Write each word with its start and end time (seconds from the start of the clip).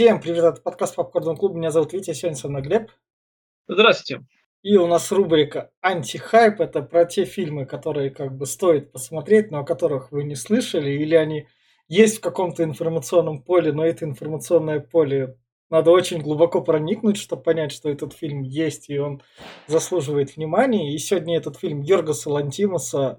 Всем 0.00 0.18
привет, 0.18 0.44
это 0.44 0.62
подкаст 0.62 0.96
Попкорн 0.96 1.36
Клуб. 1.36 1.54
Меня 1.54 1.70
зовут 1.70 1.92
Витя, 1.92 2.14
сегодня 2.14 2.34
со 2.34 2.48
мной 2.48 2.62
Глеб. 2.62 2.90
Здравствуйте. 3.68 4.24
И 4.62 4.74
у 4.78 4.86
нас 4.86 5.12
рубрика 5.12 5.72
«Антихайп». 5.82 6.62
Это 6.62 6.80
про 6.80 7.04
те 7.04 7.26
фильмы, 7.26 7.66
которые 7.66 8.08
как 8.08 8.34
бы 8.34 8.46
стоит 8.46 8.92
посмотреть, 8.92 9.50
но 9.50 9.58
о 9.58 9.64
которых 9.66 10.10
вы 10.10 10.24
не 10.24 10.36
слышали, 10.36 10.90
или 10.90 11.14
они 11.14 11.48
есть 11.86 12.16
в 12.16 12.20
каком-то 12.22 12.64
информационном 12.64 13.42
поле, 13.42 13.72
но 13.72 13.84
это 13.84 14.06
информационное 14.06 14.80
поле 14.80 15.36
надо 15.68 15.90
очень 15.90 16.22
глубоко 16.22 16.62
проникнуть, 16.62 17.18
чтобы 17.18 17.42
понять, 17.42 17.70
что 17.70 17.90
этот 17.90 18.14
фильм 18.14 18.40
есть, 18.40 18.88
и 18.88 18.98
он 18.98 19.22
заслуживает 19.66 20.34
внимания. 20.34 20.94
И 20.94 20.98
сегодня 20.98 21.36
этот 21.36 21.58
фильм 21.58 21.82
Йоргаса 21.82 22.30
Лантимуса 22.30 23.18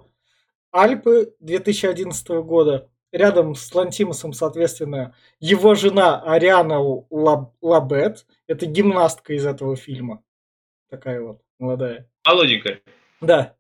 «Альпы» 0.74 1.36
2011 1.42 2.28
года. 2.44 2.90
Рядом 3.12 3.56
с 3.56 3.74
Лантимусом, 3.74 4.32
соответственно, 4.34 5.16
его 5.40 5.76
жена 5.76 6.22
Ариана 6.22 6.80
Лаб- 7.10 7.54
Лабет. 7.62 8.26
Это 8.48 8.66
гимнастка 8.66 9.34
из 9.34 9.46
этого 9.46 9.76
фильма. 9.76 10.24
Такая 10.90 11.22
вот 11.22 11.42
молодая. 11.60 12.10
Молоденькая. 12.26 12.82
Да. 13.20 13.56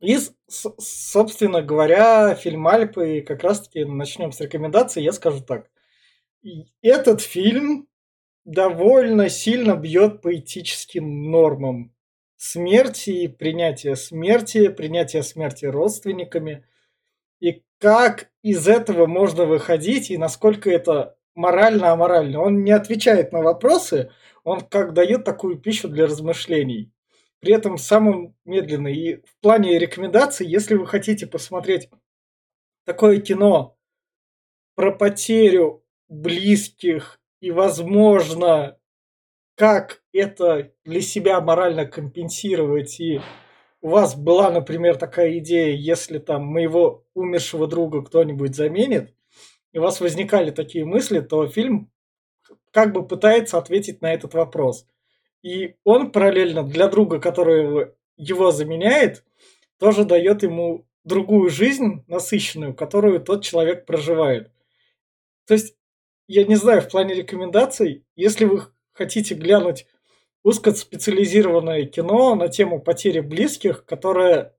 И, 0.00 0.16
собственно 0.48 1.60
говоря, 1.60 2.34
фильм 2.34 2.66
Альпы, 2.66 3.20
как 3.20 3.42
раз-таки 3.42 3.84
начнем 3.84 4.32
с 4.32 4.40
рекомендаций, 4.40 5.02
я 5.02 5.12
скажу 5.12 5.40
так. 5.40 5.70
Этот 6.80 7.20
фильм 7.20 7.86
довольно 8.44 9.28
сильно 9.28 9.76
бьет 9.76 10.22
по 10.22 10.34
этическим 10.34 11.30
нормам 11.30 11.94
смерти 12.36 13.10
и 13.10 13.28
принятия 13.28 13.96
смерти, 13.96 14.68
принятия 14.68 15.22
смерти 15.22 15.66
родственниками. 15.66 16.64
Как 17.80 18.30
из 18.42 18.68
этого 18.68 19.06
можно 19.06 19.46
выходить, 19.46 20.10
и 20.10 20.18
насколько 20.18 20.70
это 20.70 21.16
морально 21.34 21.92
аморально. 21.92 22.40
Он 22.40 22.62
не 22.62 22.72
отвечает 22.72 23.32
на 23.32 23.40
вопросы, 23.40 24.10
он 24.44 24.60
как 24.60 24.92
дает 24.92 25.24
такую 25.24 25.58
пищу 25.58 25.88
для 25.88 26.06
размышлений. 26.06 26.92
При 27.40 27.54
этом 27.54 27.78
самым 27.78 28.36
медленный. 28.44 28.94
И 28.94 29.16
в 29.16 29.40
плане 29.40 29.78
рекомендаций, 29.78 30.46
если 30.46 30.74
вы 30.74 30.86
хотите 30.86 31.26
посмотреть 31.26 31.88
такое 32.84 33.20
кино 33.20 33.76
про 34.74 34.92
потерю 34.92 35.82
близких 36.08 37.20
и, 37.40 37.50
возможно, 37.50 38.76
как 39.54 40.02
это 40.12 40.72
для 40.84 41.00
себя 41.00 41.40
морально 41.40 41.86
компенсировать. 41.86 43.00
И 43.00 43.20
у 43.80 43.88
вас 43.88 44.14
была, 44.14 44.50
например, 44.50 44.96
такая 44.96 45.38
идея, 45.38 45.74
если 45.74 46.18
там 46.18 46.44
моего 46.44 47.04
умершего 47.14 47.66
друга 47.66 48.02
кто-нибудь 48.02 48.54
заменит, 48.54 49.14
и 49.72 49.78
у 49.78 49.82
вас 49.82 50.00
возникали 50.00 50.50
такие 50.50 50.84
мысли, 50.84 51.20
то 51.20 51.46
фильм 51.48 51.90
как 52.72 52.92
бы 52.92 53.06
пытается 53.06 53.58
ответить 53.58 54.02
на 54.02 54.12
этот 54.12 54.34
вопрос. 54.34 54.86
И 55.42 55.76
он 55.84 56.12
параллельно 56.12 56.62
для 56.62 56.88
друга, 56.88 57.20
который 57.20 57.92
его 58.16 58.50
заменяет, 58.50 59.24
тоже 59.78 60.04
дает 60.04 60.42
ему 60.42 60.86
другую 61.04 61.48
жизнь 61.48 62.04
насыщенную, 62.06 62.74
которую 62.74 63.20
тот 63.20 63.42
человек 63.42 63.86
проживает. 63.86 64.52
То 65.46 65.54
есть 65.54 65.74
я 66.28 66.44
не 66.44 66.56
знаю, 66.56 66.82
в 66.82 66.88
плане 66.88 67.14
рекомендаций, 67.14 68.04
если 68.14 68.44
вы 68.44 68.62
хотите 68.92 69.34
глянуть 69.34 69.86
узкоспециализированное 70.42 71.84
кино 71.86 72.34
на 72.34 72.48
тему 72.48 72.80
потери 72.80 73.20
близких, 73.20 73.84
которое 73.84 74.54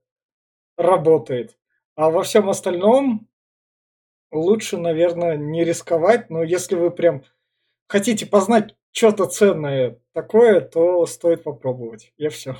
работает. 0.76 1.56
А 1.96 2.10
во 2.10 2.22
всем 2.22 2.48
остальном 2.48 3.28
лучше, 4.30 4.78
наверное, 4.78 5.36
не 5.36 5.64
рисковать. 5.64 6.30
Но 6.30 6.42
если 6.42 6.74
вы 6.74 6.90
прям 6.90 7.24
хотите 7.88 8.26
познать 8.26 8.74
что-то 8.92 9.26
ценное 9.26 9.98
такое, 10.12 10.60
то 10.60 11.04
стоит 11.06 11.42
попробовать. 11.42 12.12
Я 12.16 12.30
все. 12.30 12.56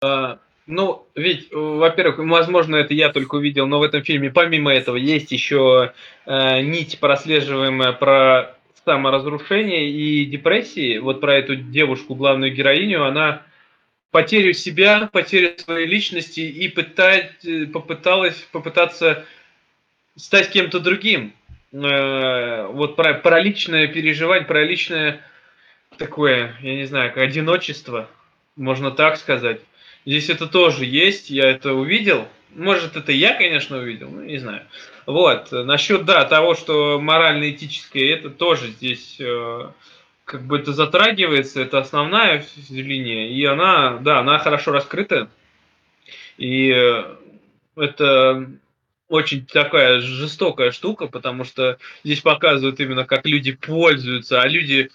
А, 0.00 0.38
ну, 0.66 1.08
ведь, 1.14 1.50
во-первых, 1.52 2.18
возможно, 2.18 2.76
это 2.76 2.94
я 2.94 3.10
только 3.10 3.36
увидел, 3.36 3.66
но 3.66 3.78
в 3.78 3.82
этом 3.82 4.02
фильме, 4.02 4.30
помимо 4.30 4.72
этого, 4.72 4.96
есть 4.96 5.32
еще 5.32 5.92
э, 6.26 6.60
нить 6.60 7.00
прослеживаемая 7.00 7.92
про 7.92 8.57
саморазрушение 8.88 9.90
и 9.90 10.24
депрессии. 10.24 10.96
Вот 10.96 11.20
про 11.20 11.34
эту 11.36 11.56
девушку, 11.56 12.14
главную 12.14 12.54
героиню, 12.54 13.04
она 13.04 13.42
потерю 14.10 14.54
себя, 14.54 15.10
потерю 15.12 15.58
своей 15.58 15.86
личности 15.86 16.40
и 16.40 16.68
пытать, 16.68 17.46
попыталась 17.70 18.36
попытаться 18.50 19.26
стать 20.16 20.50
кем-то 20.50 20.80
другим. 20.80 21.34
Э, 21.70 22.68
вот 22.68 22.96
про, 22.96 23.12
про 23.12 23.40
личное 23.40 23.88
переживание, 23.88 24.46
про 24.46 24.64
личное 24.64 25.20
такое, 25.98 26.56
я 26.62 26.74
не 26.74 26.86
знаю, 26.86 27.12
одиночество, 27.14 28.08
можно 28.56 28.90
так 28.90 29.18
сказать. 29.18 29.60
Здесь 30.06 30.30
это 30.30 30.46
тоже 30.46 30.86
есть, 30.86 31.28
я 31.28 31.50
это 31.50 31.74
увидел. 31.74 32.26
Может, 32.58 32.96
это 32.96 33.12
я, 33.12 33.34
конечно, 33.34 33.78
увидел, 33.78 34.10
ну, 34.10 34.22
не 34.22 34.38
знаю. 34.38 34.62
Вот, 35.06 35.52
насчет, 35.52 36.04
да, 36.04 36.24
того, 36.24 36.54
что 36.54 37.00
морально-этическое, 37.00 38.12
это 38.12 38.30
тоже 38.30 38.66
здесь 38.68 39.16
э, 39.20 39.70
как 40.24 40.42
бы 40.42 40.58
это 40.58 40.72
затрагивается, 40.72 41.62
это 41.62 41.78
основная 41.78 42.44
линия, 42.68 43.28
и 43.28 43.44
она, 43.44 43.98
да, 43.98 44.18
она 44.18 44.40
хорошо 44.40 44.72
раскрыта. 44.72 45.30
И 46.36 46.70
э, 46.70 47.04
это 47.76 48.50
очень 49.08 49.46
такая 49.46 50.00
жестокая 50.00 50.72
штука, 50.72 51.06
потому 51.06 51.44
что 51.44 51.78
здесь 52.02 52.22
показывают 52.22 52.80
именно, 52.80 53.04
как 53.04 53.24
люди 53.24 53.52
пользуются, 53.52 54.42
а 54.42 54.48
люди 54.48 54.90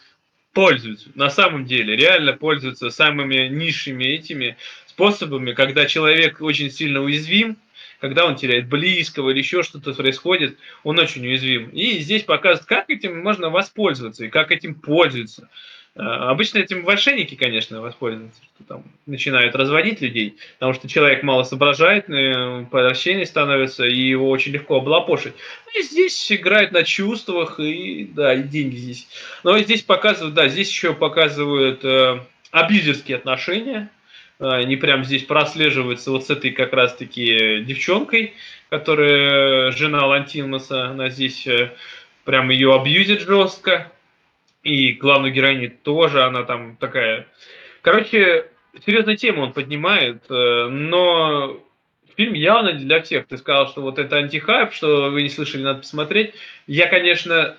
пользуются, 0.51 1.09
на 1.15 1.29
самом 1.29 1.65
деле, 1.65 1.95
реально 1.95 2.33
пользуются 2.33 2.89
самыми 2.89 3.47
низшими 3.47 4.03
этими 4.03 4.57
способами, 4.93 5.53
когда 5.53 5.85
человек 5.87 6.39
очень 6.39 6.69
сильно 6.69 7.01
уязвим, 7.01 7.57
когда 7.99 8.25
он 8.25 8.35
теряет 8.35 8.67
близкого 8.69 9.31
или 9.31 9.39
еще 9.39 9.63
что-то 9.63 9.93
происходит, 9.93 10.57
он 10.83 10.99
очень 10.99 11.25
уязвим. 11.25 11.69
И 11.69 11.99
здесь 11.99 12.23
показывают, 12.23 12.67
как 12.67 12.89
этим 12.89 13.21
можно 13.23 13.49
воспользоваться 13.49 14.25
и 14.25 14.29
как 14.29 14.51
этим 14.51 14.75
пользуются. 14.75 15.49
А, 15.95 16.29
обычно 16.29 16.59
этим 16.59 16.83
мошенники, 16.83 17.35
конечно, 17.35 17.81
воспользуются, 17.81 18.41
что 18.55 18.63
там 18.67 18.83
начинают 19.07 19.55
разводить 19.55 20.01
людей, 20.01 20.37
потому 20.59 20.73
что 20.73 20.87
человек 20.87 21.23
мало 21.23 21.43
соображает, 21.43 22.09
э, 22.09 22.65
прощение 22.69 23.25
становится, 23.25 23.85
и 23.85 23.99
его 23.99 24.29
очень 24.29 24.51
легко 24.51 24.77
облапошить. 24.77 25.33
И 25.75 25.81
здесь 25.81 26.31
играют 26.31 26.71
на 26.71 26.83
чувствах, 26.83 27.59
и 27.59 28.05
да, 28.13 28.33
и 28.33 28.43
деньги 28.43 28.75
здесь. 28.75 29.07
Но 29.43 29.57
здесь 29.59 29.81
показывают, 29.81 30.35
да, 30.35 30.47
здесь 30.49 30.69
еще 30.69 30.93
показывают 30.93 31.83
э, 31.83 32.19
абьюзерские 32.51 33.17
отношения, 33.17 33.89
они 34.51 34.75
прям 34.75 35.03
здесь 35.05 35.23
прослеживаются 35.23 36.11
вот 36.11 36.25
с 36.25 36.29
этой 36.29 36.51
как 36.51 36.73
раз-таки 36.73 37.61
девчонкой, 37.61 38.33
которая 38.69 39.71
жена 39.71 40.05
Лантимаса, 40.05 40.85
она 40.85 41.09
здесь 41.09 41.45
э, 41.47 41.71
прям 42.25 42.49
ее 42.49 42.73
абьюзит 42.73 43.21
жестко. 43.21 43.91
И 44.63 44.93
главную 44.93 45.33
героиню 45.33 45.71
тоже, 45.83 46.23
она 46.23 46.43
там 46.43 46.77
такая... 46.77 47.27
Короче, 47.81 48.47
серьезную 48.85 49.17
тему 49.17 49.43
он 49.43 49.53
поднимает, 49.53 50.23
э, 50.29 50.67
но 50.69 51.59
фильм 52.15 52.33
явно 52.33 52.73
для 52.73 53.01
всех. 53.01 53.27
Ты 53.27 53.37
сказал, 53.37 53.67
что 53.67 53.81
вот 53.81 53.99
это 53.99 54.17
антихайп, 54.17 54.73
что 54.73 55.09
вы 55.09 55.23
не 55.23 55.29
слышали, 55.29 55.63
надо 55.63 55.79
посмотреть. 55.79 56.33
Я, 56.67 56.87
конечно, 56.87 57.57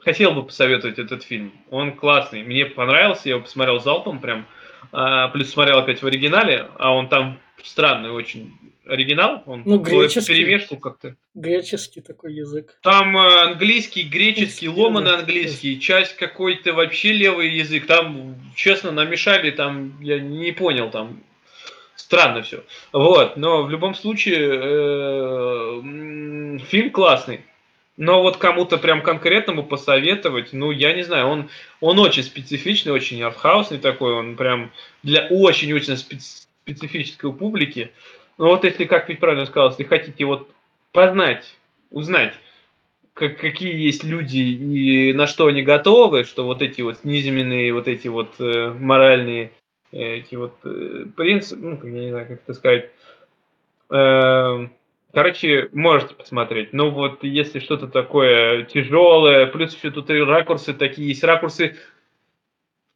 хотел 0.00 0.32
бы 0.32 0.42
посоветовать 0.44 0.98
этот 0.98 1.22
фильм. 1.22 1.52
Он 1.70 1.92
классный. 1.92 2.42
Мне 2.42 2.66
понравился, 2.66 3.28
я 3.28 3.34
его 3.34 3.44
посмотрел 3.44 3.80
залпом 3.80 4.20
прям. 4.20 4.46
А, 4.90 5.28
плюс 5.28 5.50
смотрел 5.50 5.78
опять 5.78 6.02
в 6.02 6.06
оригинале, 6.06 6.68
а 6.78 6.92
он 6.94 7.08
там 7.08 7.38
странный 7.62 8.10
очень 8.10 8.52
оригинал, 8.86 9.42
он 9.46 9.62
ну, 9.64 9.78
греческий, 9.78 10.34
перемешку 10.34 10.76
как-то. 10.76 11.16
Греческий 11.34 12.00
такой 12.00 12.34
язык. 12.34 12.78
Там 12.82 13.16
э, 13.16 13.42
английский, 13.42 14.02
греческий, 14.02 14.68
ломаный 14.68 15.14
английский, 15.14 15.80
часть 15.80 16.16
какой-то 16.16 16.72
вообще 16.72 17.12
левый 17.12 17.50
язык. 17.50 17.86
Там, 17.86 18.34
честно, 18.56 18.90
намешали, 18.90 19.50
там 19.50 20.00
я 20.00 20.18
не 20.18 20.52
понял, 20.52 20.90
там 20.90 21.22
странно 21.94 22.42
все. 22.42 22.64
Вот, 22.92 23.36
но 23.36 23.62
в 23.62 23.70
любом 23.70 23.94
случае 23.94 24.60
э, 24.62 25.82
фильм 26.66 26.90
классный. 26.90 27.42
Но 27.96 28.22
вот 28.22 28.38
кому-то 28.38 28.78
прям 28.78 29.02
конкретному 29.02 29.64
посоветовать, 29.64 30.52
ну, 30.52 30.70
я 30.70 30.94
не 30.94 31.02
знаю, 31.02 31.26
он, 31.26 31.50
он 31.80 31.98
очень 31.98 32.22
специфичный, 32.22 32.92
очень 32.92 33.22
артхаусный 33.22 33.78
такой, 33.78 34.14
он 34.14 34.36
прям 34.36 34.72
для 35.02 35.26
очень-очень 35.26 35.96
специ 35.96 36.42
специфической 36.62 37.32
публики. 37.32 37.90
Ну 38.38 38.46
вот 38.46 38.62
если, 38.62 38.84
как 38.84 39.08
ведь 39.08 39.18
правильно 39.18 39.46
сказал, 39.46 39.70
если 39.70 39.82
хотите 39.82 40.24
вот 40.24 40.48
познать, 40.92 41.56
узнать, 41.90 42.34
как, 43.14 43.36
какие 43.38 43.74
есть 43.74 44.04
люди 44.04 44.38
и 44.38 45.12
на 45.12 45.26
что 45.26 45.48
они 45.48 45.62
готовы, 45.62 46.24
что 46.24 46.44
вот 46.44 46.62
эти 46.62 46.80
вот 46.80 47.04
низменные, 47.04 47.74
вот 47.74 47.88
эти 47.88 48.08
вот 48.08 48.30
э, 48.38 48.72
моральные 48.78 49.50
э, 49.90 50.18
эти 50.18 50.36
вот 50.36 50.54
э, 50.64 51.06
принципы, 51.16 51.62
ну, 51.62 51.80
я 51.82 52.00
не 52.00 52.10
знаю, 52.10 52.28
как 52.28 52.42
это 52.42 52.54
сказать, 52.54 52.90
э, 53.90 54.68
Короче, 55.12 55.68
можете 55.72 56.14
посмотреть. 56.14 56.72
Но 56.72 56.90
вот 56.90 57.22
если 57.22 57.60
что-то 57.60 57.86
такое 57.86 58.64
тяжелое, 58.64 59.46
плюс 59.46 59.76
еще 59.76 59.90
тут 59.90 60.08
и 60.10 60.14
ракурсы 60.14 60.72
такие 60.72 61.08
есть, 61.08 61.22
ракурсы 61.22 61.76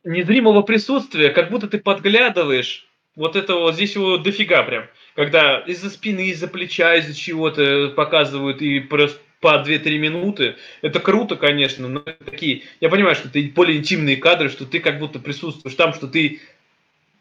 незримого 0.02 0.62
присутствия, 0.62 1.30
как 1.30 1.50
будто 1.50 1.68
ты 1.68 1.78
подглядываешь. 1.78 2.86
Вот 3.16 3.36
это 3.36 3.54
вот 3.54 3.74
здесь 3.74 3.94
его 3.94 4.18
дофига 4.18 4.62
прям. 4.62 4.86
Когда 5.14 5.58
из-за 5.60 5.90
спины, 5.90 6.28
из-за 6.28 6.48
плеча, 6.48 6.94
из-за 6.96 7.14
чего-то 7.14 7.92
показывают 7.96 8.62
и 8.62 8.80
просто 8.80 9.18
по 9.40 9.62
2-3 9.66 9.98
минуты. 9.98 10.56
Это 10.80 11.00
круто, 11.00 11.36
конечно, 11.36 11.88
но 11.88 12.00
такие... 12.00 12.62
Я 12.80 12.88
понимаю, 12.88 13.14
что 13.14 13.28
это 13.28 13.38
более 13.54 13.78
интимные 13.78 14.16
кадры, 14.16 14.48
что 14.48 14.64
ты 14.64 14.80
как 14.80 14.98
будто 14.98 15.18
присутствуешь 15.18 15.76
там, 15.76 15.92
что 15.92 16.08
ты 16.08 16.40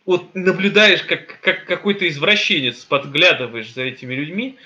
вот 0.06 0.34
наблюдаешь, 0.36 1.02
как, 1.04 1.40
как 1.42 1.66
какой-то 1.66 2.08
извращенец, 2.08 2.86
подглядываешь 2.86 3.74
за 3.74 3.84
этими 3.84 4.14
людьми. 4.14 4.58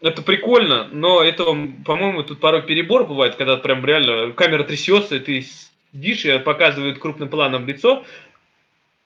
Это 0.00 0.22
прикольно, 0.22 0.88
но 0.90 1.22
это, 1.22 1.44
по-моему, 1.44 2.22
тут 2.22 2.40
порой 2.40 2.62
перебор 2.62 3.06
бывает, 3.06 3.34
когда 3.34 3.56
прям 3.58 3.84
реально 3.84 4.32
камера 4.32 4.64
трясется, 4.64 5.16
и 5.16 5.18
ты 5.18 5.46
сидишь 5.92 6.24
и 6.24 6.38
показывает 6.38 6.98
крупным 6.98 7.28
планом 7.28 7.66
лицо, 7.66 8.04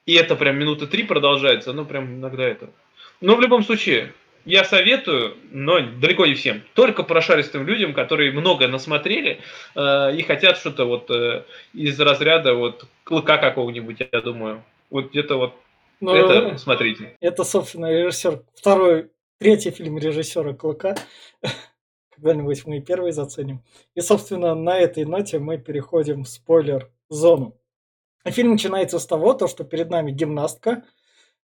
и 0.05 0.13
это 0.13 0.35
прям 0.35 0.57
минуты 0.57 0.87
три 0.87 1.03
продолжается, 1.03 1.73
ну 1.73 1.83
прям 1.83 2.15
иногда 2.15 2.43
это. 2.43 2.69
Но 3.19 3.35
в 3.35 3.41
любом 3.41 3.63
случае, 3.63 4.13
я 4.45 4.63
советую, 4.63 5.35
но 5.51 5.79
далеко 5.81 6.25
не 6.27 6.35
всем. 6.35 6.61
Только 6.75 7.03
прошаристым 7.03 7.67
людям, 7.67 7.93
которые 7.93 8.31
много 8.31 8.67
насмотрели 8.67 9.41
э, 9.75 10.15
и 10.15 10.21
хотят 10.21 10.57
что-то 10.57 10.85
вот 10.85 11.09
э, 11.09 11.43
из 11.73 11.99
разряда 11.99 12.53
вот 12.53 12.85
клыка 13.03 13.37
какого-нибудь, 13.37 13.97
я 14.11 14.21
думаю. 14.21 14.63
Вот 14.89 15.09
где-то 15.09 15.37
вот 15.37 15.55
но 16.01 16.13
ну, 16.13 16.17
это 16.17 16.57
смотрите. 16.57 17.15
Это, 17.21 17.43
собственно, 17.43 17.91
режиссер, 17.91 18.41
второй, 18.53 19.09
третий 19.39 19.71
фильм 19.71 19.97
режиссера 19.97 20.53
Клыка. 20.53 20.95
Когда-нибудь 22.15 22.65
мы 22.65 22.77
и 22.77 22.81
первый 22.81 23.11
заценим. 23.11 23.63
И, 23.93 24.01
собственно, 24.01 24.55
на 24.55 24.77
этой 24.77 25.05
ноте 25.05 25.39
мы 25.39 25.57
переходим 25.57 26.23
в 26.23 26.29
спойлер-зону. 26.29 27.57
Фильм 28.25 28.51
начинается 28.51 28.99
с 28.99 29.05
того, 29.05 29.33
то, 29.33 29.47
что 29.47 29.63
перед 29.63 29.89
нами 29.89 30.11
гимнастка, 30.11 30.83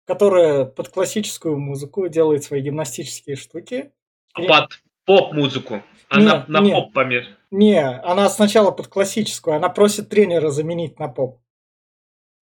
которая 0.05 0.65
под 0.65 0.89
классическую 0.89 1.57
музыку 1.57 2.07
делает 2.07 2.43
свои 2.43 2.61
гимнастические 2.61 3.35
штуки. 3.35 3.91
Под 4.33 4.81
поп-музыку. 5.05 5.83
Она 6.09 6.45
не, 6.47 6.51
на 6.51 6.61
не, 6.61 6.71
поп 6.73 6.93
помер. 6.93 7.27
Не, 7.51 7.81
она 7.81 8.29
сначала 8.29 8.71
под 8.71 8.87
классическую, 8.87 9.55
она 9.55 9.69
просит 9.69 10.09
тренера 10.09 10.49
заменить 10.49 10.99
на 10.99 11.07
поп. 11.07 11.39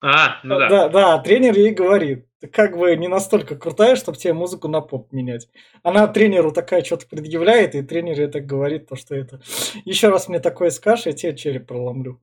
А, 0.00 0.39
ну 0.45 0.59
да. 0.59 0.69
Да, 0.69 0.89
да, 0.89 1.19
тренер 1.19 1.56
ей 1.56 1.73
говорит, 1.73 2.27
как 2.52 2.76
бы 2.76 2.94
не 2.96 3.08
настолько 3.08 3.56
крутая, 3.56 3.96
чтобы 3.96 4.19
тебе 4.19 4.32
музыку 4.32 4.69
на 4.69 4.81
поп 4.81 5.12
менять. 5.12 5.49
Она 5.82 6.06
тренеру 6.06 6.52
такая 6.52 6.85
что-то 6.85 7.06
предъявляет, 7.06 7.75
и 7.75 7.82
тренер 7.82 8.31
так 8.31 8.46
говорит, 8.46 8.88
то, 8.88 8.96
что 8.96 9.14
это... 9.14 9.40
Еще 9.85 10.08
раз 10.08 10.29
мне 10.29 10.38
такое 10.38 10.70
скажешь, 10.70 11.06
я 11.06 11.12
тебе 11.12 11.37
череп 11.37 11.67
проломлю. 11.67 12.20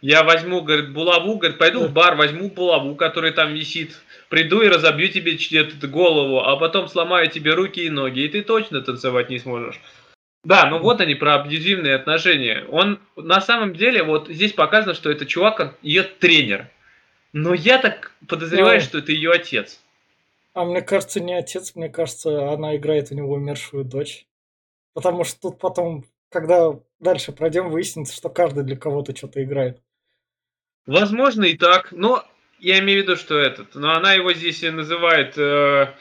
Я 0.00 0.22
возьму, 0.22 0.60
говорит, 0.60 0.92
булаву, 0.92 1.38
говорит, 1.38 1.56
пойду 1.56 1.86
в 1.86 1.92
бар, 1.92 2.16
возьму 2.16 2.50
булаву, 2.50 2.94
которая 2.94 3.32
там 3.32 3.54
висит, 3.54 4.02
приду 4.28 4.60
и 4.60 4.68
разобью 4.68 5.08
тебе 5.08 5.38
голову, 5.88 6.40
а 6.40 6.56
потом 6.56 6.88
сломаю 6.88 7.30
тебе 7.30 7.54
руки 7.54 7.86
и 7.86 7.90
ноги, 7.90 8.20
и 8.20 8.28
ты 8.28 8.42
точно 8.42 8.82
танцевать 8.82 9.30
не 9.30 9.38
сможешь. 9.38 9.80
Да, 10.44 10.68
ну 10.68 10.78
вот 10.78 11.00
они 11.00 11.14
про 11.14 11.36
абьюзивные 11.36 11.94
отношения. 11.94 12.66
Он 12.68 12.98
на 13.16 13.40
самом 13.40 13.74
деле, 13.74 14.02
вот 14.02 14.28
здесь 14.28 14.52
показано, 14.52 14.92
что 14.92 15.10
это 15.10 15.24
чувак, 15.24 15.74
ее 15.80 16.02
тренер. 16.02 16.68
Но 17.34 17.52
я 17.52 17.78
так 17.78 18.12
подозреваю, 18.28 18.78
Но... 18.78 18.80
что 18.80 18.98
это 18.98 19.10
ее 19.12 19.32
отец. 19.32 19.80
А 20.54 20.64
мне 20.64 20.80
кажется, 20.80 21.18
не 21.20 21.34
отец, 21.34 21.74
мне 21.74 21.88
кажется, 21.88 22.52
она 22.52 22.76
играет 22.76 23.10
у 23.10 23.16
него 23.16 23.34
умершую 23.34 23.84
дочь. 23.84 24.24
Потому 24.94 25.24
что 25.24 25.40
тут 25.40 25.58
потом, 25.58 26.04
когда 26.30 26.78
дальше 27.00 27.32
пройдем, 27.32 27.70
выяснится, 27.70 28.14
что 28.14 28.30
каждый 28.30 28.62
для 28.62 28.76
кого-то 28.76 29.16
что-то 29.16 29.42
играет. 29.42 29.82
Возможно 30.86 31.44
и 31.44 31.56
так, 31.56 31.90
но 31.90 32.24
я 32.60 32.78
имею 32.78 33.00
в 33.00 33.02
виду, 33.02 33.16
что 33.16 33.36
этот, 33.36 33.74
но 33.74 33.92
она 33.92 34.14
его 34.14 34.32
здесь 34.32 34.62
называет 34.62 35.36
э, 35.36 35.92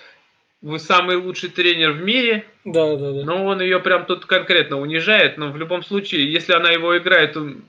вы 0.63 0.77
самый 0.77 1.17
лучший 1.17 1.49
тренер 1.49 1.91
в 1.91 2.03
мире. 2.03 2.45
Да, 2.63 2.95
да, 2.95 3.11
да. 3.11 3.23
Но 3.25 3.45
он 3.45 3.61
ее 3.61 3.79
прям 3.79 4.05
тут 4.05 4.25
конкретно 4.25 4.79
унижает, 4.79 5.37
но 5.37 5.51
в 5.51 5.57
любом 5.57 5.83
случае, 5.83 6.31
если 6.31 6.53
она 6.53 6.71
его 6.71 6.97
играет, 6.97 7.35
он... 7.35 7.65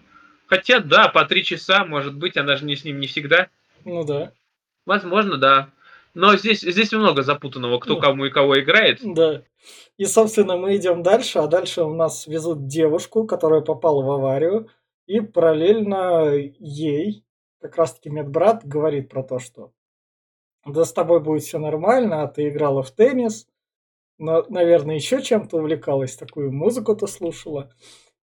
хотя 0.46 0.81
да, 0.81 1.08
по 1.08 1.25
три 1.25 1.44
часа, 1.44 1.85
может 1.85 2.17
быть, 2.17 2.37
она 2.37 2.56
же 2.56 2.64
не 2.64 2.76
с 2.76 2.85
ним 2.85 3.00
не 3.00 3.06
всегда. 3.06 3.49
Ну 3.85 4.05
да. 4.05 4.32
Возможно, 4.87 5.37
да. 5.37 5.70
Но 6.14 6.37
здесь, 6.37 6.61
здесь 6.61 6.93
много 6.93 7.23
запутанного, 7.23 7.79
кто 7.79 7.94
ну, 7.94 8.00
кому 8.00 8.25
и 8.26 8.31
кого 8.31 8.61
играет. 8.61 9.00
Да. 9.02 9.43
И, 9.96 10.05
собственно, 10.05 10.56
мы 10.56 10.76
идем 10.76 11.02
дальше, 11.02 11.38
а 11.41 11.46
дальше 11.46 11.82
у 11.82 11.94
нас 11.94 12.26
везут 12.26 12.67
девушку, 12.67 13.26
которая 13.26 13.62
попала 13.62 14.02
в 14.02 14.11
аварию. 14.11 14.69
И 15.06 15.20
параллельно 15.20 16.32
ей 16.58 17.25
как 17.61 17.76
раз-таки 17.76 18.11
медбрат 18.11 18.64
говорит 18.64 19.08
про 19.08 19.23
то, 19.23 19.38
что 19.38 19.73
да 20.67 20.85
с 20.85 20.93
тобой 20.93 21.20
будет 21.20 21.43
все 21.43 21.58
нормально, 21.58 22.23
а 22.23 22.29
ты 22.29 22.49
играла 22.49 22.82
в 22.82 22.91
теннис, 22.91 23.46
но, 24.19 24.44
наверное, 24.49 24.94
еще 24.94 25.23
чем-то 25.23 25.58
увлекалась, 25.58 26.17
такую 26.17 26.52
музыку-то 26.52 27.06
слушала. 27.06 27.73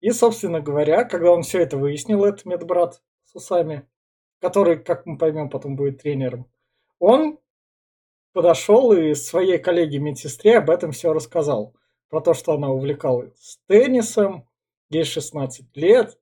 И, 0.01 0.09
собственно 0.11 0.59
говоря, 0.59 1.03
когда 1.03 1.31
он 1.31 1.43
все 1.43 1.61
это 1.61 1.77
выяснил, 1.77 2.25
этот 2.25 2.45
медбрат 2.45 3.01
с 3.25 3.35
усами, 3.35 3.87
который, 4.39 4.83
как 4.83 5.05
мы 5.05 5.17
поймем, 5.17 5.49
потом 5.49 5.75
будет 5.75 6.01
тренером, 6.01 6.47
он 6.99 7.39
подошел 8.33 8.91
и 8.93 9.13
своей 9.13 9.59
коллеге-медсестре 9.59 10.57
об 10.57 10.69
этом 10.69 10.91
все 10.91 11.13
рассказал. 11.13 11.75
Про 12.09 12.19
то, 12.19 12.33
что 12.33 12.53
она 12.53 12.69
увлекалась 12.69 13.59
теннисом, 13.67 14.47
ей 14.89 15.05
16 15.05 15.77
лет, 15.77 16.19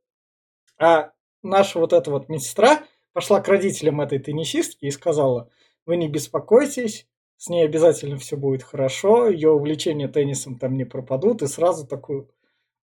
а 0.78 1.12
наша 1.42 1.80
вот 1.80 1.94
эта 1.94 2.12
вот 2.12 2.30
медсестра 2.30 2.84
пошла 3.14 3.42
к 3.42 3.48
родителям 3.48 4.00
этой 4.02 4.20
теннисистки 4.20 4.86
и 4.86 4.92
сказала, 4.92 5.50
вы 5.86 5.98
не 5.98 6.08
беспокойтесь, 6.08 7.08
с 7.38 7.50
ней 7.50 7.66
обязательно 7.66 8.18
все 8.18 8.38
будет 8.38 8.62
хорошо, 8.62 9.30
ее 9.30 9.50
увлечения 9.50 10.08
теннисом 10.08 10.60
там 10.60 10.76
не 10.76 10.84
пропадут, 10.84 11.42
и 11.42 11.48
сразу 11.48 11.88
такую 11.88 12.30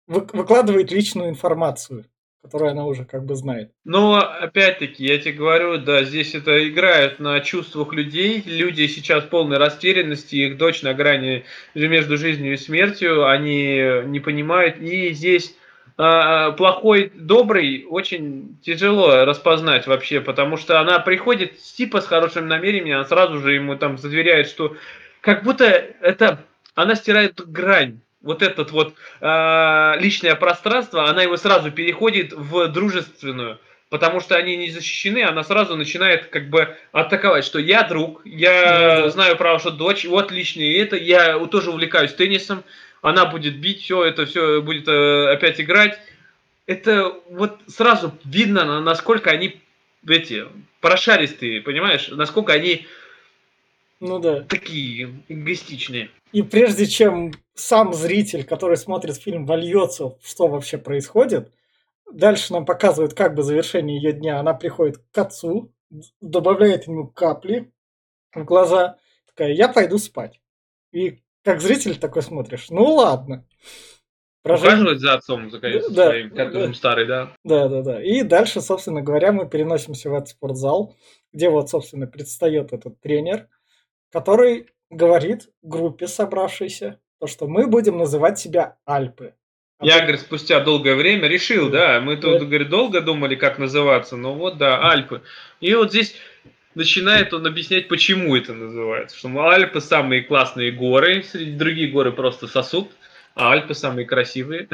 выкладывает 0.06 0.90
личную 0.90 1.30
информацию, 1.30 2.06
которую 2.42 2.70
она 2.70 2.86
уже 2.86 3.04
как 3.04 3.24
бы 3.24 3.34
знает. 3.34 3.72
Но 3.84 4.16
опять-таки, 4.16 5.04
я 5.04 5.18
тебе 5.18 5.32
говорю, 5.32 5.78
да, 5.78 6.04
здесь 6.04 6.34
это 6.34 6.68
играет 6.68 7.18
на 7.18 7.40
чувствах 7.40 7.92
людей. 7.92 8.42
Люди 8.44 8.86
сейчас 8.86 9.24
полной 9.24 9.58
растерянности, 9.58 10.36
их 10.36 10.56
дочь 10.56 10.82
на 10.82 10.94
грани 10.94 11.44
между 11.74 12.16
жизнью 12.16 12.54
и 12.54 12.56
смертью, 12.56 13.26
они 13.28 14.02
не 14.06 14.20
понимают. 14.20 14.78
И 14.78 15.12
здесь 15.12 15.56
а, 15.98 16.52
плохой, 16.52 17.10
добрый 17.14 17.86
очень 17.88 18.58
тяжело 18.62 19.24
распознать 19.24 19.86
вообще, 19.86 20.20
потому 20.20 20.58
что 20.58 20.78
она 20.78 20.98
приходит 20.98 21.58
типа 21.58 22.02
с 22.02 22.06
хорошим 22.06 22.48
намерением, 22.48 22.96
она 22.96 23.06
сразу 23.06 23.40
же 23.40 23.54
ему 23.54 23.76
там 23.76 23.96
заверяет, 23.96 24.46
что 24.48 24.76
как 25.22 25.42
будто 25.42 25.64
это 25.64 26.44
она 26.74 26.94
стирает 26.96 27.40
грань 27.50 28.00
вот 28.26 28.42
этот 28.42 28.70
вот 28.72 28.94
э, 29.20 29.92
личное 29.98 30.34
пространство, 30.34 31.08
она 31.08 31.22
его 31.22 31.36
сразу 31.36 31.70
переходит 31.70 32.32
в 32.32 32.68
дружественную, 32.68 33.58
потому 33.88 34.20
что 34.20 34.36
они 34.36 34.56
не 34.56 34.70
защищены, 34.70 35.22
она 35.22 35.44
сразу 35.44 35.76
начинает 35.76 36.26
как 36.26 36.50
бы 36.50 36.76
атаковать, 36.92 37.44
что 37.44 37.58
я 37.58 37.84
друг, 37.84 38.20
я 38.26 39.04
mm-hmm. 39.06 39.10
знаю 39.10 39.36
право, 39.36 39.58
что 39.58 39.70
дочь, 39.70 40.04
вот 40.04 40.30
личное 40.30 40.76
это, 40.76 40.96
я 40.96 41.38
тоже 41.46 41.70
увлекаюсь 41.70 42.12
теннисом, 42.12 42.64
она 43.00 43.24
будет 43.26 43.56
бить, 43.58 43.82
все 43.82 44.04
это 44.04 44.26
все 44.26 44.60
будет 44.60 44.88
э, 44.88 45.32
опять 45.32 45.60
играть. 45.60 45.98
Это 46.66 47.14
вот 47.30 47.60
сразу 47.68 48.12
видно, 48.24 48.80
насколько 48.80 49.30
они 49.30 49.60
эти 50.08 50.46
прошаристые, 50.80 51.60
понимаешь, 51.60 52.08
насколько 52.08 52.52
они 52.52 52.86
ну 54.00 54.18
да. 54.18 54.40
такие 54.42 55.22
эгоистичные. 55.28 56.10
И 56.32 56.42
прежде 56.42 56.86
чем 56.86 57.32
сам 57.54 57.94
зритель, 57.94 58.44
который 58.44 58.76
смотрит 58.76 59.16
фильм, 59.16 59.46
вольется, 59.46 60.16
что 60.22 60.48
вообще 60.48 60.78
происходит, 60.78 61.52
дальше 62.12 62.52
нам 62.52 62.66
показывают 62.66 63.14
как 63.14 63.34
бы 63.34 63.42
завершение 63.42 63.96
ее 63.96 64.12
дня. 64.12 64.38
Она 64.38 64.54
приходит 64.54 64.98
к 65.12 65.18
отцу, 65.18 65.72
добавляет 66.20 66.86
ему 66.86 67.06
капли 67.08 67.72
в 68.34 68.44
глаза, 68.44 68.98
такая, 69.26 69.52
я 69.52 69.68
пойду 69.68 69.98
спать. 69.98 70.40
И 70.92 71.22
как 71.44 71.60
зритель 71.60 71.98
такой 71.98 72.22
смотришь, 72.22 72.70
ну 72.70 72.84
ладно. 72.84 73.46
Ухаживать 74.44 75.00
за 75.00 75.14
отцом, 75.14 75.50
за 75.50 75.58
да, 75.58 76.06
своим, 76.06 76.30
которым 76.30 76.70
да, 76.70 76.74
старый, 76.74 77.06
да? 77.06 77.32
Да, 77.42 77.68
да, 77.68 77.82
да. 77.82 78.02
И 78.02 78.22
дальше, 78.22 78.60
собственно 78.60 79.02
говоря, 79.02 79.32
мы 79.32 79.48
переносимся 79.48 80.08
в 80.08 80.14
этот 80.14 80.28
спортзал, 80.28 80.94
где 81.32 81.50
вот, 81.50 81.68
собственно, 81.68 82.06
предстает 82.06 82.72
этот 82.72 83.00
тренер, 83.00 83.48
который 84.12 84.68
говорит 84.90 85.48
группе 85.62 86.06
собравшейся, 86.06 87.00
то, 87.20 87.26
что 87.26 87.46
мы 87.46 87.66
будем 87.66 87.98
называть 87.98 88.38
себя 88.38 88.76
Альпы. 88.86 89.34
А 89.78 89.86
Я, 89.86 90.00
говорит, 90.00 90.20
спустя 90.20 90.60
долгое 90.60 90.94
время 90.94 91.28
решил, 91.28 91.68
да, 91.68 92.00
мы 92.00 92.16
тут, 92.16 92.38
да. 92.38 92.44
говорит, 92.46 92.70
долго 92.70 93.02
думали, 93.02 93.34
как 93.34 93.58
называться, 93.58 94.16
но 94.16 94.34
вот, 94.34 94.56
да, 94.56 94.90
Альпы. 94.90 95.22
И 95.60 95.74
вот 95.74 95.90
здесь 95.90 96.16
начинает 96.74 97.34
он 97.34 97.46
объяснять, 97.46 97.88
почему 97.88 98.34
это 98.36 98.54
называется. 98.54 99.18
Что 99.18 99.28
Альпы 99.40 99.80
самые 99.80 100.22
классные 100.22 100.72
горы, 100.72 101.22
среди 101.22 101.52
других 101.52 101.92
горы 101.92 102.12
просто 102.12 102.46
сосуд, 102.46 102.90
а 103.34 103.52
Альпы 103.52 103.74
самые 103.74 104.06
красивые. 104.06 104.68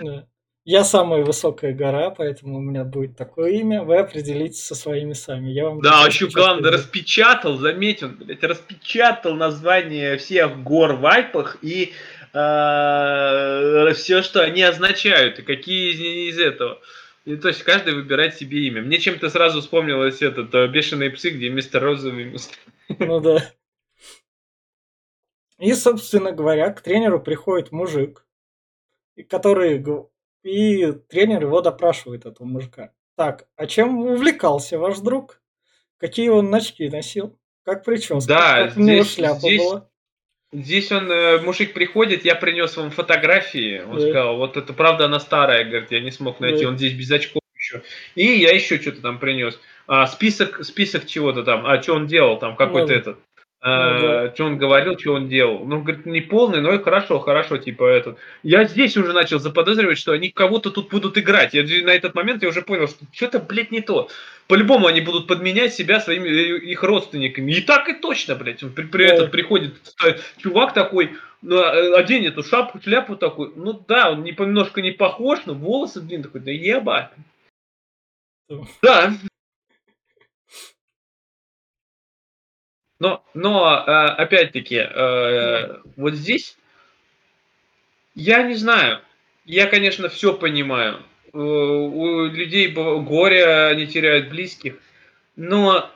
Да. 0.00 0.26
Я 0.70 0.84
самая 0.84 1.24
высокая 1.24 1.72
гора, 1.72 2.10
поэтому 2.10 2.58
у 2.58 2.60
меня 2.60 2.84
будет 2.84 3.16
такое 3.16 3.52
имя. 3.52 3.84
Вы 3.84 3.96
определитесь 3.96 4.62
со 4.62 4.74
своими 4.74 5.14
сами. 5.14 5.48
Я 5.48 5.64
вам 5.64 5.80
да, 5.80 6.04
еще 6.04 6.28
главное, 6.28 6.70
распечатал, 6.70 7.56
заметь, 7.56 8.02
он, 8.02 8.16
блядь, 8.16 8.42
распечатал 8.42 9.34
название 9.34 10.18
всех 10.18 10.62
гор 10.62 10.96
в 10.96 11.06
Альпах 11.06 11.56
и 11.62 11.94
э, 12.34 13.92
все, 13.94 14.20
что 14.20 14.42
они 14.42 14.60
означают, 14.60 15.38
и 15.38 15.42
какие 15.42 15.92
из, 15.94 16.34
из 16.34 16.38
этого. 16.38 16.78
И, 17.24 17.36
то 17.36 17.48
есть 17.48 17.62
каждый 17.62 17.94
выбирает 17.94 18.34
себе 18.34 18.66
имя. 18.66 18.82
Мне 18.82 18.98
чем-то 18.98 19.30
сразу 19.30 19.62
вспомнилось 19.62 20.20
этот 20.20 20.54
э, 20.54 20.68
«Бешеные 20.68 21.08
псы», 21.08 21.30
где 21.30 21.48
мистер 21.48 21.82
Розовый. 21.82 22.36
Ну 22.98 23.20
да. 23.20 23.52
И, 25.58 25.72
собственно 25.72 26.32
говоря, 26.32 26.70
к 26.74 26.82
тренеру 26.82 27.20
приходит 27.20 27.72
мужик, 27.72 28.26
который 29.30 29.82
и 30.42 30.92
тренер 31.08 31.42
его 31.42 31.60
допрашивает, 31.60 32.26
этого 32.26 32.46
мужика. 32.46 32.92
Так, 33.16 33.46
а 33.56 33.66
чем 33.66 33.98
увлекался 33.98 34.78
ваш 34.78 34.98
друг? 34.98 35.40
Какие 35.98 36.28
он 36.28 36.54
очки 36.54 36.88
носил? 36.88 37.38
Как 37.64 37.84
прическа? 37.84 38.28
Да, 38.28 38.64
как 38.64 38.72
здесь, 38.72 39.14
шляпа 39.14 39.38
здесь, 39.40 39.62
была? 39.62 39.88
Здесь 40.52 40.92
он, 40.92 41.10
э, 41.10 41.40
мужик 41.42 41.74
приходит, 41.74 42.24
я 42.24 42.34
принес 42.34 42.76
вам 42.76 42.90
фотографии. 42.90 43.80
Он 43.82 43.96
Да. 43.98 44.00
сказал, 44.08 44.36
вот 44.38 44.56
это 44.56 44.72
правда 44.72 45.04
она 45.06 45.20
старая, 45.20 45.64
говорит, 45.64 45.90
я 45.90 46.00
не 46.00 46.10
смог 46.10 46.40
найти. 46.40 46.62
Да. 46.62 46.70
Он 46.70 46.78
здесь 46.78 46.94
без 46.94 47.10
очков 47.10 47.42
еще. 47.56 47.82
И 48.14 48.24
я 48.24 48.54
еще 48.54 48.80
что-то 48.80 49.02
там 49.02 49.18
принес. 49.18 49.58
А, 49.86 50.06
список, 50.06 50.64
список 50.64 51.06
чего-то 51.06 51.42
там. 51.42 51.66
А 51.66 51.82
что 51.82 51.94
он 51.94 52.06
делал 52.06 52.38
там, 52.38 52.56
какой-то 52.56 52.92
Ну, 52.92 52.98
этот. 52.98 53.18
А, 53.60 53.98
да. 54.00 54.34
Что 54.34 54.44
он 54.44 54.56
говорил, 54.56 54.96
что 54.98 55.14
он 55.14 55.28
делал. 55.28 55.64
Ну, 55.64 55.82
говорит, 55.82 56.06
не 56.06 56.20
полный, 56.20 56.60
но 56.60 56.72
и 56.74 56.82
хорошо, 56.82 57.18
хорошо, 57.18 57.56
типа 57.56 57.84
этот. 57.86 58.18
Я 58.44 58.64
здесь 58.64 58.96
уже 58.96 59.12
начал 59.12 59.40
заподозривать, 59.40 59.98
что 59.98 60.12
они 60.12 60.30
кого-то 60.30 60.70
тут 60.70 60.90
будут 60.90 61.18
играть. 61.18 61.54
Я 61.54 61.62
на 61.84 61.90
этот 61.90 62.14
момент 62.14 62.42
я 62.42 62.50
уже 62.50 62.62
понял, 62.62 62.86
что 62.86 63.04
что-то, 63.12 63.40
блядь, 63.40 63.72
не 63.72 63.80
то. 63.80 64.08
По-любому 64.46 64.86
они 64.86 65.00
будут 65.00 65.26
подменять 65.26 65.74
себя 65.74 66.00
своими 66.00 66.28
э, 66.28 66.58
их 66.58 66.84
родственниками. 66.84 67.50
И 67.50 67.60
так 67.60 67.88
и 67.88 67.94
точно, 67.94 68.36
блядь. 68.36 68.60
При, 68.74 68.84
при 68.84 69.08
Да. 69.08 69.14
этот 69.14 69.30
приходит 69.32 69.74
э, 70.06 70.18
чувак 70.40 70.72
такой, 70.72 71.16
ну, 71.42 71.56
э, 71.56 71.94
одень 71.94 72.26
эту 72.26 72.44
шапку, 72.44 72.80
шляпу 72.80 73.16
такой. 73.16 73.52
Ну 73.56 73.72
да, 73.88 74.12
он 74.12 74.22
не, 74.22 74.30
немножко 74.30 74.82
не 74.82 74.92
похож, 74.92 75.40
но 75.46 75.54
волосы, 75.54 76.00
блин, 76.00 76.22
такой, 76.22 76.42
да 76.42 76.52
ебать. 76.52 77.10
Да. 78.82 79.12
Но, 83.00 83.24
но 83.32 83.84
э, 83.86 83.90
опять-таки, 83.90 84.76
э, 84.76 85.76
вот 85.96 86.14
здесь 86.14 86.56
я 88.14 88.42
не 88.42 88.54
знаю. 88.54 89.00
Я, 89.44 89.66
конечно, 89.66 90.08
все 90.08 90.34
понимаю. 90.34 91.02
Э, 91.32 91.38
У 91.38 92.26
людей 92.26 92.68
горе, 92.68 93.46
они 93.68 93.86
теряют 93.86 94.30
близких. 94.30 94.78
Но 95.36 95.90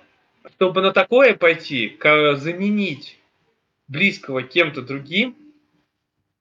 чтобы 0.54 0.80
на 0.80 0.92
такое 0.92 1.34
пойти, 1.34 1.98
заменить 2.36 3.18
близкого 3.88 4.42
кем-то 4.42 4.82
другим, 4.82 5.36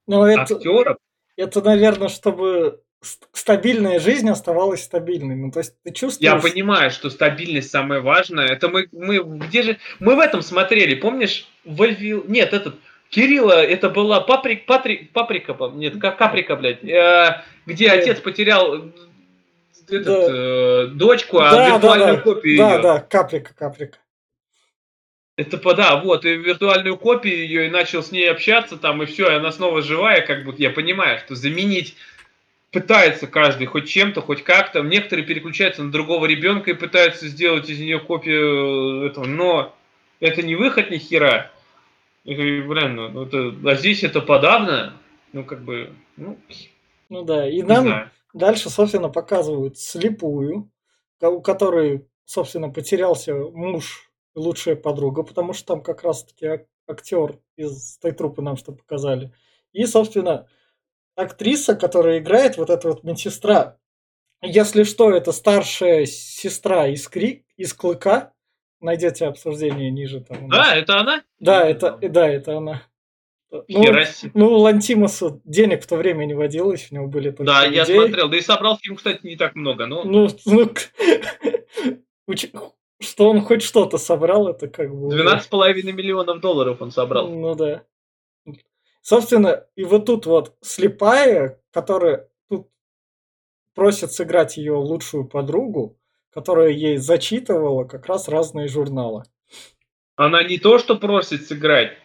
Ну, 0.06 0.24
это, 0.25 0.41
актера, 0.41 0.98
это, 1.36 1.62
наверное, 1.62 2.08
чтобы 2.10 2.82
стабильная 3.01 4.00
жизнь 4.00 4.29
оставалась 4.29 4.84
стабильной. 4.84 5.36
Ну, 5.36 5.51
то 5.51 5.60
есть 5.60 5.74
ты 5.84 5.89
я 5.89 5.93
чувствуешь... 5.93 6.41
понимаю, 6.41 6.91
что 6.91 7.10
стабильность 7.10 7.72
самое 7.72 8.01
важное. 8.01 8.46
Это 8.48 8.70
мы, 8.70 8.88
мы 8.91 9.20
где 9.39 9.63
же 9.63 9.77
мы 10.00 10.15
в 10.15 10.20
этом 10.20 10.41
смотрели, 10.41 10.96
помнишь? 10.96 11.48
Вольвил, 11.65 12.24
нет, 12.27 12.53
этот 12.53 12.75
Кирилла, 13.10 13.62
это 13.62 13.89
была 13.89 14.22
паприк, 14.22 14.65
патрик, 14.65 15.12
паприка, 15.12 15.58
нет, 15.74 16.00
как 16.00 16.17
каприка, 16.17 16.55
блядь, 16.55 16.84
э, 16.84 17.41
где 17.65 17.88
Да. 17.89 17.93
отец 17.96 18.20
потерял 18.22 18.75
э, 18.75 18.81
этот, 19.89 20.05
Да. 20.05 20.27
э, 20.29 20.88
дочку, 20.93 21.39
а 21.39 21.51
Да, 21.51 21.58
да, 21.58 21.70
виртуальную 21.75 22.15
да. 22.17 22.22
копию 22.22 22.58
Да, 22.58 22.75
ее. 22.75 22.81
да, 22.81 23.00
каприка, 23.00 23.53
каприка. 23.53 23.98
Это 25.38 25.58
по- 25.58 25.74
да, 25.74 25.98
вот, 25.98 26.24
и 26.25 26.36
виртуальную 26.36 26.98
копию 26.98 27.36
ее, 27.38 27.67
и 27.67 27.70
начал 27.70 28.03
с 28.03 28.12
ней 28.12 28.29
общаться 28.29 28.77
там, 28.77 29.01
и 29.03 29.05
все, 29.08 29.29
и 29.29 29.34
она 29.36 29.51
снова 29.51 29.81
живая, 29.81 30.22
как 30.25 30.43
будто 30.46 30.62
я 30.62 30.70
понимаю, 30.70 31.20
что 31.20 31.36
заменить 31.36 31.96
пытается 32.71 33.27
каждый 33.27 33.67
хоть 33.67 33.87
чем-то, 33.89 34.21
хоть 34.21 34.43
как-то. 34.43 34.81
Некоторые 34.81 35.25
переключаются 35.25 35.83
на 35.83 35.91
другого 35.91 36.25
ребенка 36.25 36.71
и 36.71 36.75
пытаются 36.75 37.27
сделать 37.27 37.69
из 37.69 37.79
нее 37.79 37.99
копию 37.99 39.05
этого, 39.05 39.25
но 39.25 39.75
это 40.19 40.41
не 40.41 40.55
выход 40.55 40.89
ни 40.89 40.97
хера. 40.97 41.51
Говорю, 42.23 42.67
блин, 42.67 42.95
ну, 42.95 43.09
ну 43.09 43.23
это, 43.25 43.53
а 43.69 43.75
здесь 43.75 44.03
это 44.03 44.21
подавно, 44.21 44.93
ну 45.33 45.43
как 45.43 45.63
бы, 45.63 45.93
ну, 46.17 46.37
Ну 47.09 47.23
да, 47.23 47.49
и 47.49 47.61
нам 47.63 47.85
знаю. 47.85 48.11
дальше, 48.33 48.69
собственно, 48.69 49.09
показывают 49.09 49.77
слепую, 49.77 50.71
у 51.19 51.41
которой, 51.41 52.07
собственно, 52.25 52.69
потерялся 52.69 53.33
муж 53.33 54.11
и 54.35 54.39
лучшая 54.39 54.75
подруга, 54.75 55.23
потому 55.23 55.53
что 55.53 55.65
там 55.65 55.81
как 55.81 56.03
раз-таки 56.03 56.45
ак- 56.45 56.67
актер 56.87 57.39
из 57.57 57.97
той 57.97 58.11
трупы 58.11 58.41
нам 58.43 58.55
что 58.55 58.71
показали. 58.71 59.33
И, 59.73 59.85
собственно, 59.85 60.47
актриса, 61.15 61.75
которая 61.75 62.20
играет 62.20 62.58
вот 62.58 62.70
эта 62.70 62.88
вот 62.89 63.03
медсестра. 63.03 63.77
Если 64.41 64.84
что, 64.84 65.12
это 65.12 65.32
старшая 65.32 66.06
сестра 66.06 66.88
из, 66.88 67.08
Кри... 67.08 67.46
из 67.58 67.74
Клыка. 67.74 68.34
Найдете 68.80 69.27
обсуждение 69.27 69.91
ниже 69.91 70.22
там. 70.22 70.50
Да, 70.50 70.75
это 70.75 71.00
она? 71.00 71.24
Да, 71.39 71.63
это, 71.68 71.98
да, 72.01 72.27
это 72.27 72.58
она. 72.58 72.82
Ну, 73.51 73.63
Хера 73.68 74.06
себе. 74.06 74.32
ну, 74.34 74.48
у 74.53 74.58
Лантимуса 74.60 75.41
денег 75.44 75.84
в 75.84 75.88
то 75.88 75.98
время 75.98 76.24
не 76.25 76.34
водилось, 76.34 76.88
у 76.89 76.96
него 76.96 77.08
были 77.08 77.32
только 77.32 77.44
Да, 77.44 77.65
я 77.65 77.84
идеи. 77.84 77.96
смотрел, 77.98 78.30
да 78.30 78.38
и 78.38 78.41
собрал 78.41 78.77
фильм, 78.77 78.96
кстати, 78.96 79.20
не 79.24 79.36
так 79.36 79.56
много, 79.56 79.88
но... 79.88 80.03
Ну, 80.06 80.30
ну, 80.46 80.72
что 83.01 83.30
он 83.30 83.41
хоть 83.41 83.62
что-то 83.62 83.98
собрал, 83.98 84.48
это 84.48 84.68
как 84.70 84.89
бы... 84.89 85.08
уже- 85.08 85.24
12,5 85.24 85.91
миллионов 85.91 86.39
долларов 86.39 86.82
он 86.82 86.91
собрал. 86.91 87.30
Ну 87.30 87.53
да. 87.56 87.84
Собственно, 89.01 89.65
и 89.75 89.84
вот 89.84 90.05
тут 90.05 90.25
вот 90.25 90.55
слепая, 90.62 91.60
которая 91.72 92.29
тут 92.50 92.70
просит 93.74 94.12
сыграть 94.12 94.58
ее 94.58 94.74
лучшую 94.74 95.25
подругу, 95.25 95.98
которая 96.34 96.70
ей 96.70 96.98
зачитывала 96.98 97.86
как 97.86 98.05
раз 98.05 98.27
разные 98.27 98.67
журналы. 98.67 99.24
Она 100.15 100.43
не 100.43 100.60
то, 100.60 100.77
что 100.77 100.96
просит 100.96 101.48
сыграть, 101.48 101.98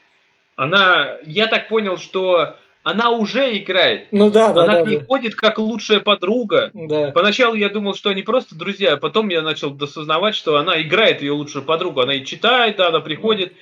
она, 0.57 1.19
я 1.25 1.49
так 1.49 1.69
понял, 1.69 1.99
что 1.99 2.57
она 2.83 3.11
уже 3.11 3.59
играет. 3.59 4.09
Ну 4.11 4.31
да, 4.31 4.53
да, 4.53 4.63
она 4.63 4.73
да, 4.75 4.83
ней 4.83 5.01
да. 5.01 5.31
как 5.37 5.59
лучшая 5.59 6.01
подруга. 6.01 6.71
Да. 6.73 7.11
Поначалу 7.11 7.55
я 7.55 7.69
думал, 7.69 7.95
что 7.95 8.11
они 8.11 8.23
просто 8.23 8.55
друзья, 8.55 8.95
а 8.95 8.97
потом 8.97 9.29
я 9.29 9.43
начал 9.43 9.71
досознавать, 9.71 10.35
что 10.35 10.57
она 10.57 10.81
играет 10.81 11.21
ее 11.21 11.33
лучшую 11.33 11.65
подругу. 11.65 12.01
Она 12.01 12.15
и 12.15 12.25
читает, 12.25 12.77
да, 12.77 12.89
она 12.89 13.01
приходит. 13.01 13.55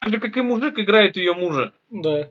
Так 0.00 0.10
же, 0.10 0.18
как 0.18 0.36
и 0.36 0.40
мужик 0.40 0.78
играет 0.78 1.16
ее 1.16 1.34
мужа. 1.34 1.72
Да. 1.90 2.30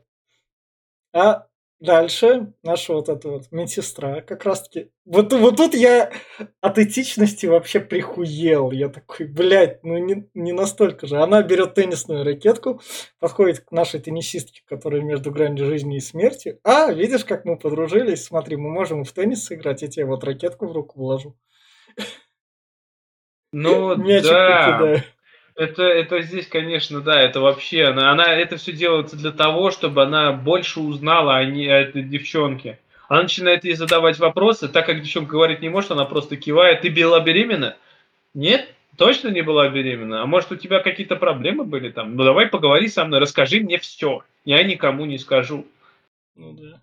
А 1.13 1.47
дальше 1.79 2.53
наша 2.61 2.93
вот 2.93 3.09
эта 3.09 3.29
вот 3.29 3.51
медсестра 3.51 4.21
как 4.21 4.43
раз-таки... 4.45 4.91
Вот, 5.05 5.31
вот 5.33 5.57
тут 5.57 5.73
я 5.73 6.11
от 6.61 6.77
этичности 6.77 7.45
вообще 7.45 7.79
прихуел. 7.79 8.71
Я 8.71 8.89
такой, 8.89 9.27
блядь, 9.27 9.83
ну 9.83 9.97
не, 9.97 10.29
не 10.33 10.51
настолько 10.51 11.07
же. 11.07 11.17
Она 11.17 11.41
берет 11.41 11.73
теннисную 11.73 12.23
ракетку, 12.23 12.81
подходит 13.19 13.61
к 13.61 13.71
нашей 13.71 13.99
теннисистке, 13.99 14.61
которая 14.65 15.01
между 15.01 15.31
гранью 15.31 15.65
жизни 15.65 15.97
и 15.97 16.01
смерти. 16.01 16.59
А, 16.63 16.91
видишь, 16.91 17.25
как 17.25 17.45
мы 17.45 17.57
подружились? 17.57 18.25
Смотри, 18.25 18.57
мы 18.57 18.69
можем 18.69 19.03
в 19.03 19.11
теннис 19.11 19.45
сыграть, 19.45 19.81
я 19.81 19.87
тебе 19.87 20.05
вот 20.05 20.23
ракетку 20.23 20.67
в 20.67 20.71
руку 20.73 20.99
вложу. 20.99 21.37
Ну, 23.51 23.95
Мячик 23.97 24.29
да. 24.29 24.71
покидаю. 24.71 25.03
Это, 25.59 25.83
это 25.83 26.21
здесь, 26.21 26.47
конечно, 26.47 27.01
да, 27.01 27.19
это 27.19 27.41
вообще, 27.41 27.83
она, 27.83 28.13
она, 28.13 28.33
это 28.33 28.55
все 28.55 28.71
делается 28.71 29.17
для 29.17 29.31
того, 29.31 29.71
чтобы 29.71 30.01
она 30.03 30.31
больше 30.31 30.79
узнала 30.79 31.35
о, 31.35 31.43
ней, 31.43 31.69
о 31.69 31.81
этой 31.81 32.01
девчонке. 32.01 32.79
Она 33.09 33.23
начинает 33.23 33.65
ей 33.65 33.73
задавать 33.73 34.19
вопросы, 34.19 34.69
так 34.69 34.85
как 34.85 35.01
девчонка 35.01 35.31
говорить 35.31 35.59
не 35.59 35.67
может, 35.67 35.91
она 35.91 36.05
просто 36.05 36.37
кивает. 36.37 36.79
Ты 36.79 36.89
была 36.89 37.19
беременна? 37.19 37.75
Нет? 38.33 38.73
Точно 38.95 39.27
не 39.27 39.41
была 39.41 39.67
беременна? 39.67 40.21
А 40.21 40.25
может 40.25 40.49
у 40.53 40.55
тебя 40.55 40.79
какие-то 40.79 41.17
проблемы 41.17 41.65
были 41.65 41.89
там? 41.89 42.15
Ну 42.15 42.23
давай 42.23 42.47
поговори 42.47 42.87
со 42.87 43.03
мной, 43.03 43.19
расскажи 43.19 43.59
мне 43.59 43.79
все. 43.79 44.23
Я 44.45 44.63
никому 44.63 45.03
не 45.03 45.17
скажу. 45.17 45.67
Ну 46.37 46.53
да. 46.53 46.79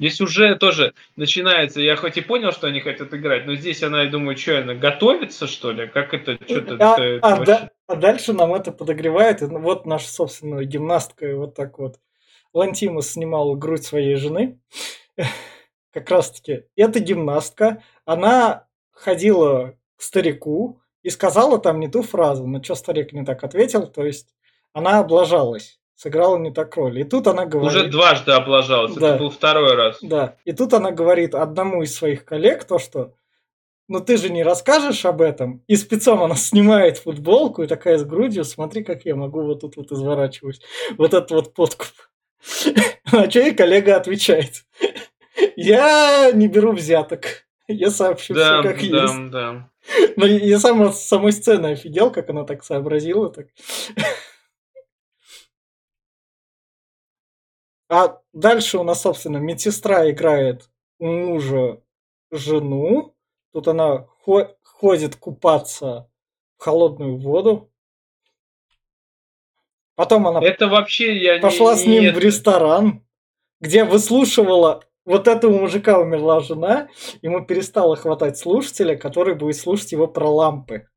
Здесь 0.00 0.20
уже 0.20 0.56
тоже 0.56 0.94
начинается, 1.14 1.80
я 1.80 1.94
хоть 1.94 2.16
и 2.16 2.22
понял, 2.22 2.50
что 2.50 2.66
они 2.66 2.80
хотят 2.80 3.14
играть, 3.14 3.46
но 3.46 3.54
здесь 3.54 3.82
она, 3.82 4.02
я 4.02 4.10
думаю, 4.10 4.36
что 4.36 4.58
она 4.58 4.74
готовится, 4.74 5.46
что 5.46 5.70
ли? 5.70 5.86
Как 5.86 6.12
это, 6.12 6.38
что-то... 6.44 6.74
А, 6.74 7.00
это 7.00 7.18
а 7.22 7.36
вообще- 7.36 7.44
да- 7.44 7.70
а 7.90 7.96
дальше 7.96 8.32
нам 8.32 8.54
это 8.54 8.70
подогревает. 8.70 9.42
И 9.42 9.46
вот 9.46 9.84
наша 9.84 10.08
собственная 10.08 10.64
гимнастка, 10.64 11.34
вот 11.36 11.54
так 11.54 11.78
вот. 11.80 11.98
Лантимус 12.52 13.10
снимал 13.10 13.56
грудь 13.56 13.84
своей 13.84 14.14
жены. 14.14 14.60
Как 15.92 16.08
раз 16.08 16.30
таки, 16.30 16.66
эта 16.76 17.00
гимнастка, 17.00 17.82
она 18.04 18.68
ходила 18.92 19.74
к 19.96 20.02
старику 20.02 20.80
и 21.02 21.10
сказала 21.10 21.58
там 21.58 21.80
не 21.80 21.88
ту 21.88 22.02
фразу. 22.02 22.46
Но 22.46 22.62
что 22.62 22.76
старик 22.76 23.12
не 23.12 23.24
так 23.24 23.42
ответил, 23.42 23.88
то 23.88 24.04
есть 24.04 24.34
она 24.72 25.00
облажалась, 25.00 25.80
сыграла 25.96 26.38
не 26.38 26.52
так 26.52 26.76
роль. 26.76 27.00
И 27.00 27.04
тут 27.04 27.26
она 27.26 27.44
говорит... 27.44 27.76
Уже 27.76 27.88
дважды 27.90 28.30
облажалась, 28.30 28.94
Да. 28.94 29.08
это 29.14 29.18
был 29.18 29.30
второй 29.30 29.74
раз. 29.74 29.98
Да, 30.00 30.36
и 30.44 30.52
тут 30.52 30.72
она 30.74 30.92
говорит 30.92 31.34
одному 31.34 31.82
из 31.82 31.96
своих 31.96 32.24
коллег 32.24 32.62
то, 32.62 32.78
что 32.78 33.14
ну 33.90 34.00
ты 34.00 34.16
же 34.16 34.30
не 34.30 34.44
расскажешь 34.44 35.04
об 35.04 35.20
этом. 35.20 35.64
И 35.66 35.74
спецом 35.74 36.22
она 36.22 36.36
снимает 36.36 36.98
футболку 36.98 37.64
и 37.64 37.66
такая 37.66 37.98
с 37.98 38.04
грудью, 38.04 38.44
смотри, 38.44 38.84
как 38.84 39.04
я 39.04 39.16
могу 39.16 39.42
вот 39.42 39.62
тут 39.62 39.76
вот 39.76 39.90
изворачивать. 39.90 40.62
Вот 40.96 41.12
этот 41.12 41.30
вот 41.32 41.54
подкуп. 41.54 41.88
А 43.12 43.28
что 43.28 43.40
ей 43.40 43.52
коллега 43.52 43.96
отвечает? 43.96 44.64
Я 45.56 46.30
не 46.32 46.46
беру 46.46 46.72
взяток. 46.72 47.46
Я 47.66 47.90
сообщу 47.90 48.32
Да, 48.34 48.62
все 48.62 48.70
как 48.70 48.78
да, 48.78 49.02
есть. 49.02 49.30
да. 49.30 49.70
Но 50.16 50.26
я 50.26 50.58
сам 50.60 50.82
от 50.82 50.96
самой 50.96 51.32
сцены 51.32 51.68
офигел, 51.68 52.12
как 52.12 52.28
она 52.30 52.44
так 52.44 52.62
сообразила. 52.64 53.30
Так. 53.30 53.48
А 57.92 58.20
дальше 58.32 58.78
у 58.78 58.84
нас, 58.84 59.02
собственно, 59.02 59.38
медсестра 59.38 60.08
играет 60.08 60.70
мужа 61.00 61.82
жену. 62.30 63.16
Тут 63.52 63.68
она 63.68 64.06
хо- 64.24 64.56
ходит 64.62 65.16
купаться 65.16 66.08
в 66.58 66.62
холодную 66.62 67.16
воду. 67.18 67.70
Потом 69.96 70.26
она 70.26 70.40
Это 70.42 70.68
вообще 70.68 71.16
я 71.22 71.36
не- 71.36 71.42
пошла 71.42 71.76
с 71.76 71.84
не 71.84 72.00
ним 72.00 72.04
в 72.14 72.16
это. 72.16 72.20
ресторан, 72.26 73.06
где 73.60 73.84
выслушивала 73.84 74.84
вот 75.04 75.28
этого 75.28 75.58
мужика 75.58 75.98
умерла 75.98 76.40
жена, 76.40 76.88
ему 77.22 77.44
перестало 77.44 77.96
хватать 77.96 78.38
слушателя, 78.38 78.96
который 78.96 79.34
будет 79.34 79.56
слушать 79.56 79.92
его 79.92 80.06
про 80.06 80.28
лампы. 80.28 80.88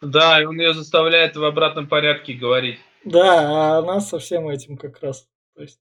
Да, 0.00 0.40
и 0.40 0.44
он 0.44 0.58
ее 0.60 0.74
заставляет 0.74 1.36
в 1.36 1.44
обратном 1.44 1.88
порядке 1.88 2.32
говорить. 2.34 2.78
Да, 3.04 3.74
а 3.76 3.78
она 3.78 4.00
со 4.00 4.18
всем 4.18 4.48
этим 4.48 4.76
как 4.76 5.00
раз. 5.00 5.28
То 5.54 5.62
есть, 5.62 5.80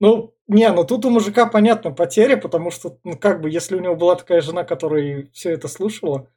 ну, 0.00 0.34
не, 0.48 0.70
ну 0.72 0.84
тут 0.84 1.04
у 1.04 1.10
мужика 1.10 1.46
понятно 1.46 1.90
потеря, 1.92 2.36
потому 2.36 2.70
что, 2.70 2.98
ну, 3.04 3.16
как 3.18 3.40
бы, 3.40 3.50
если 3.50 3.76
у 3.76 3.80
него 3.80 3.96
была 3.96 4.16
такая 4.16 4.40
жена, 4.40 4.64
которая 4.64 5.28
все 5.32 5.50
это 5.50 5.68
слушала, 5.68 6.28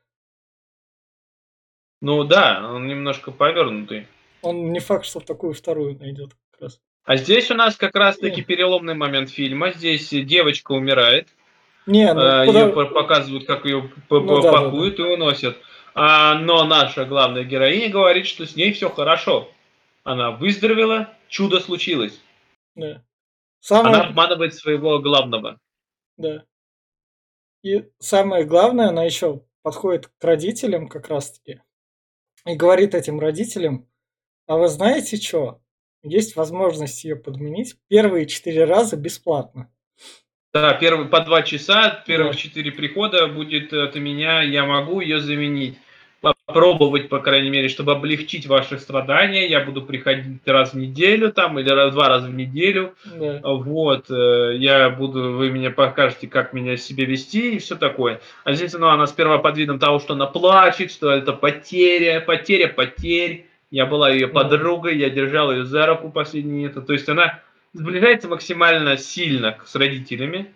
Ну 2.02 2.24
да, 2.24 2.70
он 2.74 2.88
немножко 2.88 3.32
повернутый. 3.32 4.08
он 4.42 4.72
не 4.72 4.80
факт, 4.80 5.06
что 5.06 5.20
такую 5.20 5.54
вторую 5.54 5.98
найдет 5.98 6.36
как 6.52 6.62
раз. 6.62 6.82
А 7.06 7.16
здесь 7.16 7.50
у 7.52 7.56
нас 7.56 7.76
как 7.76 7.96
раз-таки 7.96 8.42
переломный 8.44 8.94
момент 8.94 9.30
фильма. 9.30 9.72
Здесь 9.72 10.10
девочка 10.10 10.74
умирает. 10.74 11.30
Не, 11.86 12.14
ну, 12.14 12.20
Э, 12.22 12.46
её 12.46 12.74
по- 12.74 12.86
показывают, 12.86 13.46
как 13.48 13.66
ее 13.66 13.90
Ну 14.10 14.42
да, 14.42 14.52
да, 14.52 14.52
пакуют 14.52 15.00
и 15.00 15.04
уносят. 15.04 15.58
А, 15.96 16.36
но 16.36 16.66
наша 16.66 17.06
главная 17.06 17.46
героиня 17.46 17.90
говорит, 17.90 18.28
что 18.28 18.46
с 18.46 18.56
ней 18.58 18.74
все 18.74 18.90
хорошо. 18.90 19.50
Она 20.04 20.32
выздоровела, 20.32 21.14
чудо 21.30 21.60
случилось. 21.60 22.22
да. 22.76 23.02
Самое... 23.68 23.96
Она 23.96 24.08
обманывает 24.08 24.56
своего 24.56 25.00
главного. 25.00 25.60
Да. 26.16 26.46
И 27.64 27.84
самое 28.00 28.46
главное, 28.46 28.88
она 28.88 29.04
еще 29.04 29.44
подходит 29.62 30.08
к 30.08 30.24
родителям 30.24 30.88
как 30.88 31.10
раз-таки 31.10 31.60
и 32.46 32.56
говорит 32.56 32.96
этим 32.96 33.20
родителям, 33.20 33.90
а 34.46 34.56
вы 34.56 34.70
знаете 34.70 35.18
что? 35.18 35.60
Есть 36.02 36.38
возможность 36.38 37.04
ее 37.04 37.18
подменить 37.18 37.76
первые 37.90 38.26
четыре 38.26 38.64
раза 38.64 38.96
бесплатно. 38.96 39.70
Да, 40.54 40.72
первый, 40.76 41.10
по 41.10 41.20
два 41.20 41.42
часа, 41.42 42.02
первых 42.08 42.36
Да. 42.36 42.40
четыре 42.40 42.72
прихода 42.72 43.28
будет 43.28 43.74
от 43.74 43.96
меня, 43.96 44.44
я 44.44 44.64
могу 44.64 45.02
ее 45.02 45.20
заменить. 45.20 45.78
Попробовать, 46.48 47.10
по 47.10 47.20
крайней 47.20 47.50
мере, 47.50 47.68
чтобы 47.68 47.92
облегчить 47.92 48.48
ваши 48.48 48.80
страдания. 48.80 49.50
Я 49.50 49.60
буду 49.60 49.82
приходить 49.82 50.40
раз 50.46 50.72
в 50.72 50.78
неделю 50.78 51.34
там 51.34 51.60
или 51.60 51.70
раз, 51.70 51.94
два 51.94 52.08
раза 52.08 52.30
в 52.30 52.34
неделю. 52.34 52.94
Да. 53.04 53.42
Вот, 53.44 54.10
э, 54.10 54.56
я 54.56 54.90
буду, 54.90 55.34
вы 55.34 55.52
мне 55.52 55.72
покажете, 55.72 56.28
как 56.28 56.54
меня 56.54 56.78
себе 56.78 57.04
вести 57.04 57.56
и 57.56 57.60
все 57.60 57.76
такое. 57.76 58.22
А 58.46 58.54
здесь, 58.54 58.72
ну, 58.72 58.88
она 58.88 59.08
сперва 59.08 59.40
под 59.40 59.58
видом 59.58 59.78
того, 59.78 60.00
что 60.00 60.14
она 60.14 60.26
плачет, 60.26 60.90
что 60.90 61.12
это 61.12 61.34
потеря, 61.34 62.22
потеря, 62.22 62.70
потерь. 62.70 63.46
Я 63.70 63.86
была 63.86 64.10
ее 64.10 64.30
подругой, 64.30 64.98
я 64.98 65.10
держал 65.10 65.52
ее 65.52 65.66
за 65.66 65.86
руку 65.86 66.10
последнее 66.10 66.68
это. 66.70 66.82
То 66.82 66.94
есть 66.94 67.10
она 67.10 67.42
сближается 67.74 68.30
максимально 68.30 68.96
сильно 68.96 69.58
с 69.66 69.76
родителями. 69.76 70.54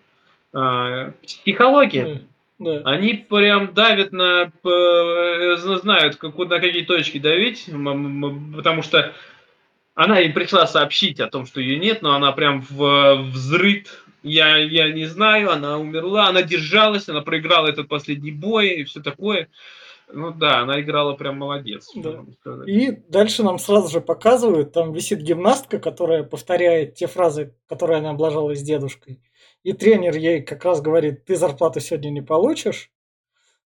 А, 0.54 1.12
Психология. 1.22 2.22
Да. 2.64 2.82
Они 2.84 3.14
прям 3.14 3.74
давят 3.74 4.12
на, 4.12 4.52
п- 4.62 5.56
знают, 5.56 6.16
как, 6.16 6.36
на 6.36 6.60
какие 6.60 6.84
точки 6.84 7.18
давить, 7.18 7.66
потому 8.56 8.82
что 8.82 9.12
она 9.94 10.20
им 10.20 10.32
пришла 10.32 10.66
сообщить 10.66 11.20
о 11.20 11.28
том, 11.28 11.46
что 11.46 11.60
ее 11.60 11.78
нет, 11.78 12.02
но 12.02 12.14
она 12.14 12.32
прям 12.32 12.64
в 12.68 13.22
взрыт. 13.32 13.88
Я, 14.22 14.56
я 14.56 14.92
не 14.92 15.06
знаю, 15.06 15.50
она 15.50 15.78
умерла, 15.78 16.28
она 16.28 16.42
держалась, 16.42 17.08
она 17.08 17.22
проиграла 17.22 17.66
этот 17.66 17.88
последний 17.88 18.30
бой 18.30 18.68
и 18.68 18.84
все 18.84 19.00
такое. 19.00 19.48
Ну 20.12 20.30
да, 20.30 20.60
она 20.60 20.80
играла 20.80 21.14
прям 21.14 21.38
молодец. 21.38 21.90
Да. 21.94 22.20
И 22.66 22.92
дальше 23.08 23.42
нам 23.42 23.58
сразу 23.58 23.88
же 23.88 24.00
показывают, 24.00 24.72
там 24.72 24.92
висит 24.92 25.20
гимнастка, 25.20 25.78
которая 25.78 26.22
повторяет 26.22 26.94
те 26.94 27.06
фразы, 27.06 27.54
которые 27.68 27.98
она 27.98 28.10
облажалась 28.10 28.60
с 28.60 28.62
дедушкой. 28.62 29.20
И 29.62 29.72
тренер 29.72 30.16
ей 30.16 30.42
как 30.42 30.64
раз 30.64 30.80
говорит, 30.80 31.24
ты 31.24 31.36
зарплату 31.36 31.80
сегодня 31.80 32.10
не 32.10 32.20
получишь. 32.22 32.90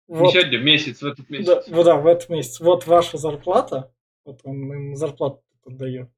Не 0.07 0.17
Вот. 0.17 0.33
сегодня, 0.33 0.57
месяц, 0.59 1.01
в 1.01 1.05
этот 1.05 1.27
Да, 1.29 1.37
месяц. 1.37 1.67
вот, 1.69 1.85
да, 1.85 1.95
в 1.97 2.07
этот 2.07 2.29
месяц. 2.29 2.59
Вот 2.59 2.87
ваша 2.87 3.17
зарплата. 3.17 3.93
Вот 4.25 4.41
он 4.43 4.73
им 4.73 4.95
зарплату 4.95 5.41
дает. 5.65 6.09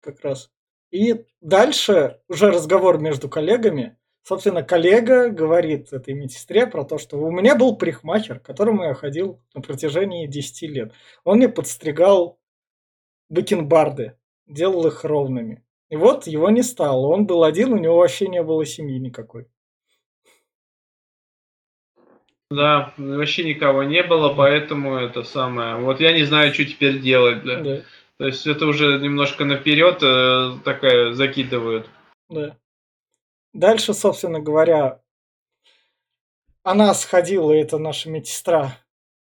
Как 0.00 0.20
раз. 0.20 0.50
И 0.90 1.24
дальше 1.40 2.20
уже 2.28 2.50
разговор 2.50 2.98
между 2.98 3.28
коллегами. 3.28 3.96
Собственно, 4.24 4.62
коллега 4.62 5.30
говорит 5.30 5.92
этой 5.92 6.14
медсестре 6.14 6.66
про 6.66 6.84
то, 6.84 6.98
что 6.98 7.18
у 7.18 7.30
меня 7.30 7.56
был 7.56 7.76
парикмахер, 7.76 8.38
к 8.38 8.44
которому 8.46 8.84
я 8.84 8.94
ходил 8.94 9.40
на 9.54 9.62
протяжении 9.62 10.26
10 10.26 10.68
лет. 10.68 10.92
Он 11.24 11.38
мне 11.38 11.48
подстригал 11.48 12.38
бакенбарды, 13.28 14.16
делал 14.46 14.86
их 14.86 15.04
ровными. 15.04 15.64
И 15.92 15.96
вот 15.96 16.26
его 16.26 16.48
не 16.48 16.62
стало. 16.62 17.08
Он 17.08 17.26
был 17.26 17.44
один, 17.44 17.74
у 17.74 17.76
него 17.76 17.98
вообще 17.98 18.26
не 18.26 18.42
было 18.42 18.64
семьи 18.64 18.98
никакой. 18.98 19.46
Да, 22.50 22.94
вообще 22.96 23.44
никого 23.44 23.82
не 23.82 24.02
было, 24.02 24.32
поэтому 24.32 24.96
это 24.96 25.22
самое. 25.22 25.76
Вот 25.76 26.00
я 26.00 26.14
не 26.14 26.24
знаю, 26.24 26.54
что 26.54 26.64
теперь 26.64 26.98
делать. 26.98 27.44
Да. 27.44 27.60
Да, 27.60 27.82
То 28.16 28.26
есть 28.26 28.46
это 28.46 28.64
уже 28.64 29.00
немножко 29.00 29.44
наперед 29.44 30.02
э, 30.02 30.52
такая 30.64 31.12
закидывают. 31.12 31.90
да. 32.30 32.56
Дальше, 33.52 33.92
собственно 33.92 34.40
говоря, 34.40 35.02
она 36.62 36.94
сходила, 36.94 37.52
это 37.52 37.76
наша 37.76 38.08
медсестра, 38.08 38.78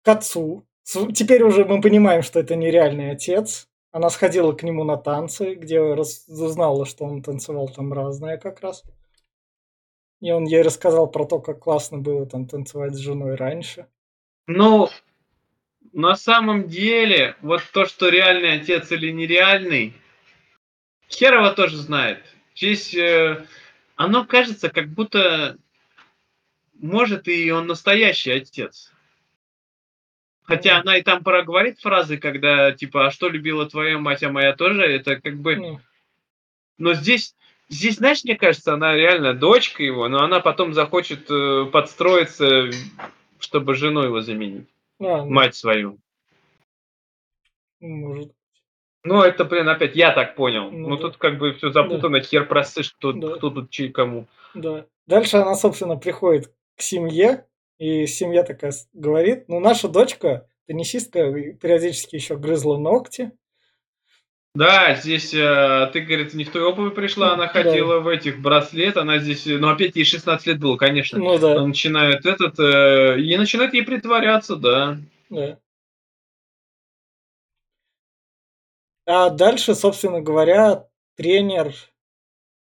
к 0.02 0.08
отцу. 0.08 0.66
Теперь 1.14 1.44
уже 1.44 1.64
мы 1.64 1.80
понимаем, 1.80 2.20
что 2.22 2.40
это 2.40 2.56
нереальный 2.56 3.12
отец. 3.12 3.70
Она 3.92 4.08
сходила 4.08 4.52
к 4.52 4.62
нему 4.62 4.84
на 4.84 4.96
танцы, 4.96 5.54
где 5.54 5.78
раз- 5.94 6.26
узнала, 6.26 6.86
что 6.86 7.04
он 7.04 7.22
танцевал 7.22 7.68
там 7.68 7.92
разное 7.92 8.38
как 8.38 8.60
раз. 8.60 8.82
И 10.20 10.30
он 10.30 10.44
ей 10.44 10.62
рассказал 10.62 11.10
про 11.10 11.26
то, 11.26 11.40
как 11.40 11.58
классно 11.60 11.98
было 11.98 12.24
там 12.26 12.46
танцевать 12.46 12.94
с 12.94 12.98
женой 12.98 13.34
раньше. 13.34 13.86
Ну, 14.46 14.88
на 15.92 16.16
самом 16.16 16.68
деле, 16.68 17.36
вот 17.42 17.62
то, 17.72 17.84
что 17.84 18.08
реальный 18.08 18.54
отец 18.54 18.90
или 18.92 19.10
нереальный, 19.10 19.94
хер 21.10 21.34
его 21.34 21.50
тоже 21.50 21.76
знает. 21.76 22.24
Здесь 22.54 22.94
э, 22.94 23.44
оно 23.96 24.24
кажется, 24.24 24.70
как 24.70 24.88
будто 24.88 25.58
может 26.74 27.28
и 27.28 27.50
он 27.50 27.66
настоящий 27.66 28.30
отец. 28.30 28.90
Хотя 30.44 30.78
она 30.78 30.96
и 30.96 31.02
там 31.02 31.22
пора 31.22 31.42
говорит 31.42 31.80
фразы, 31.80 32.18
когда 32.18 32.72
типа, 32.72 33.06
а 33.06 33.10
что 33.10 33.28
любила 33.28 33.66
твоя 33.66 33.98
мать, 33.98 34.22
а 34.22 34.30
моя 34.30 34.54
тоже, 34.54 34.82
это 34.84 35.20
как 35.20 35.36
бы... 35.38 35.78
Но 36.78 36.94
здесь, 36.94 37.36
здесь, 37.68 37.96
знаешь, 37.96 38.24
мне 38.24 38.34
кажется, 38.36 38.74
она 38.74 38.94
реально 38.94 39.34
дочка 39.34 39.82
его, 39.82 40.08
но 40.08 40.22
она 40.22 40.40
потом 40.40 40.74
захочет 40.74 41.30
э, 41.30 41.66
подстроиться, 41.72 42.70
чтобы 43.38 43.74
жену 43.74 44.02
его 44.02 44.20
заменить, 44.20 44.66
а, 44.98 45.18
ну, 45.18 45.30
мать 45.30 45.54
свою. 45.54 45.98
может. 47.80 48.32
Ну, 49.04 49.20
это, 49.22 49.44
блин, 49.44 49.68
опять 49.68 49.96
я 49.96 50.12
так 50.12 50.36
понял. 50.36 50.70
Ну 50.70 50.90
Ну, 50.90 50.96
да. 50.96 51.02
тут 51.02 51.16
как 51.16 51.38
бы 51.38 51.52
все 51.54 51.70
запутано, 51.70 52.20
хер 52.20 52.46
просышь, 52.46 52.92
кто, 52.92 53.12
Да. 53.12 53.36
кто 53.36 53.50
тут 53.50 53.70
чей 53.70 53.90
кому. 53.90 54.26
Да. 54.54 54.86
Дальше 55.06 55.38
она, 55.38 55.54
собственно, 55.56 55.96
приходит 55.96 56.52
к 56.76 56.82
семье, 56.82 57.46
и 57.82 58.06
семья 58.06 58.44
такая 58.44 58.72
говорит, 58.92 59.48
ну, 59.48 59.58
наша 59.58 59.88
дочка, 59.88 60.46
теннисистка, 60.68 61.32
периодически 61.54 62.14
еще 62.14 62.36
грызла 62.36 62.78
ногти. 62.78 63.32
Да, 64.54 64.94
здесь 64.94 65.34
э, 65.34 65.90
ты, 65.92 66.02
говорит, 66.02 66.32
не 66.32 66.44
в 66.44 66.52
той 66.52 66.62
обуви 66.62 66.90
пришла, 66.90 67.32
она 67.32 67.48
ходила 67.48 67.98
в 67.98 68.06
этих 68.06 68.40
браслет, 68.40 68.96
она 68.96 69.18
здесь, 69.18 69.46
ну 69.46 69.68
опять 69.68 69.96
ей 69.96 70.04
16 70.04 70.46
лет 70.46 70.60
было, 70.60 70.76
конечно. 70.76 71.18
Ну 71.18 71.36
да. 71.40 71.52
Она 71.52 71.66
начинает 71.66 72.24
этот, 72.24 72.60
э, 72.60 73.18
и 73.18 73.36
начинает 73.36 73.74
ей 73.74 73.82
притворяться, 73.82 74.54
да. 74.54 74.98
Да. 75.28 75.58
А 79.06 79.30
дальше, 79.30 79.74
собственно 79.74 80.20
говоря, 80.20 80.86
тренер... 81.16 81.74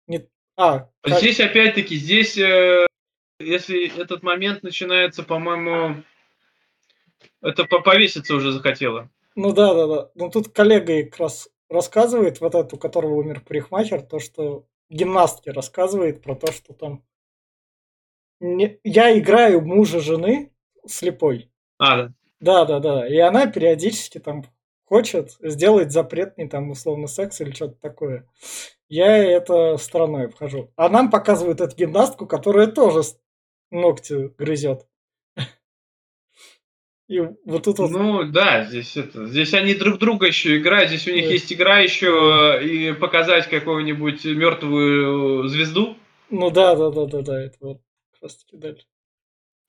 Не... 0.07 0.27
А, 0.55 0.89
как... 1.01 1.19
Здесь 1.19 1.39
опять-таки, 1.39 1.97
здесь, 1.97 2.35
э, 2.35 2.87
если 3.39 3.99
этот 3.99 4.23
момент 4.23 4.63
начинается, 4.63 5.23
по-моему, 5.23 6.03
это 7.41 7.65
повеситься 7.65 8.35
уже 8.35 8.51
захотела. 8.51 9.09
Ну 9.35 9.53
да, 9.53 9.73
да, 9.73 9.87
да. 9.87 10.09
Ну 10.15 10.29
тут 10.29 10.49
коллега 10.49 11.03
как 11.03 11.19
раз 11.19 11.49
рассказывает, 11.69 12.39
вот 12.39 12.55
этот, 12.55 12.73
у 12.73 12.77
которого 12.77 13.15
умер 13.15 13.41
парикмахер, 13.41 14.01
то, 14.01 14.19
что 14.19 14.65
гимнастки 14.89 15.49
рассказывает 15.49 16.21
про 16.21 16.35
то, 16.35 16.51
что 16.51 16.73
там 16.73 17.03
не... 18.39 18.79
я 18.83 19.17
играю 19.17 19.61
мужа 19.61 19.99
жены 19.99 20.51
слепой. 20.85 21.49
А, 21.77 21.97
да. 21.97 22.13
Да, 22.39 22.65
да, 22.65 22.79
да. 22.79 23.07
И 23.07 23.17
она 23.17 23.47
периодически 23.47 24.19
там 24.19 24.43
хочет 24.85 25.31
сделать 25.39 25.91
запретный 25.91 26.47
там 26.47 26.69
условно 26.69 27.07
секс 27.07 27.39
или 27.41 27.51
что-то 27.51 27.75
такое. 27.79 28.27
Я 28.89 29.17
это 29.17 29.77
стороной 29.77 30.25
обхожу. 30.25 30.69
А 30.75 30.89
нам 30.89 31.09
показывают 31.09 31.61
эту 31.61 31.75
гимнастку, 31.75 32.27
которая 32.27 32.67
тоже 32.67 33.01
ногти 33.73 34.31
грызет. 34.37 34.85
И 37.09 37.19
вот 37.19 37.63
тут 37.63 37.79
вот... 37.79 37.91
Ну 37.91 38.23
да, 38.23 38.63
здесь 38.63 38.95
это, 38.95 39.27
здесь 39.27 39.53
они 39.53 39.75
друг 39.75 39.99
друга 39.99 40.27
еще 40.27 40.57
играют, 40.57 40.89
здесь 40.89 41.07
у 41.07 41.11
них 41.11 41.25
да. 41.25 41.33
есть 41.33 41.51
игра 41.51 41.79
еще 41.79 42.59
э, 42.61 42.65
и 42.65 42.93
показать 42.93 43.49
какую-нибудь 43.49 44.23
мертвую 44.23 45.47
звезду. 45.49 45.97
Ну 46.29 46.49
да, 46.49 46.75
да, 46.75 46.89
да, 46.91 47.05
да, 47.05 47.21
да, 47.21 47.41
это 47.41 47.57
вот 47.59 47.81
как 48.13 48.23
раз 48.23 48.37
таки 48.37 48.57
дальше. 48.57 48.85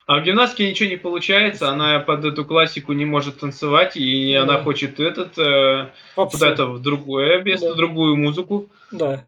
А 0.07 0.19
в 0.19 0.23
гимнастике 0.23 0.69
ничего 0.69 0.89
не 0.89 0.97
получается, 0.97 1.69
она 1.69 1.99
под 1.99 2.23
эту 2.25 2.45
классику 2.45 2.93
не 2.93 3.05
может 3.05 3.39
танцевать, 3.39 3.97
и 3.97 4.33
да. 4.33 4.43
она 4.43 4.63
хочет 4.63 4.99
этот 4.99 5.37
э, 5.37 5.91
куда-то 6.15 6.67
в 6.67 6.81
другое 6.81 7.43
место, 7.43 7.69
да. 7.69 7.75
другую 7.75 8.15
музыку. 8.15 8.69
Да. 8.91 9.27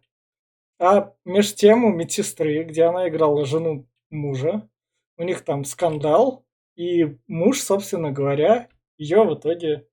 А 0.80 1.12
меж 1.26 1.54
тем 1.56 1.84
у 1.84 1.92
медсестры, 1.92 2.64
где 2.64 2.84
она 2.84 3.10
играла 3.10 3.46
жену 3.46 3.86
мужа, 4.10 4.70
у 5.18 5.24
них 5.24 5.44
там 5.44 5.64
скандал, 5.64 6.46
и 6.76 7.18
муж, 7.28 7.60
собственно 7.60 8.12
говоря, 8.12 8.70
ее 8.98 9.24
в 9.24 9.34
итоге 9.36 9.88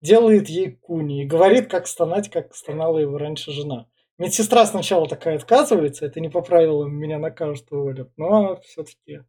делает 0.00 0.48
ей 0.48 0.72
куни 0.72 1.22
и 1.22 1.26
говорит, 1.26 1.70
как 1.70 1.86
стонать, 1.86 2.30
как 2.30 2.54
стонала 2.54 2.98
его 2.98 3.18
раньше 3.18 3.52
жена. 3.52 3.86
Медсестра 4.18 4.66
сначала 4.66 5.08
такая 5.08 5.36
отказывается, 5.36 6.06
это 6.06 6.20
не 6.20 6.28
по 6.28 6.40
правилам, 6.40 6.94
меня 6.94 7.18
накажут, 7.18 7.70
уволят, 7.70 8.12
но 8.16 8.60
все-таки 8.60 9.22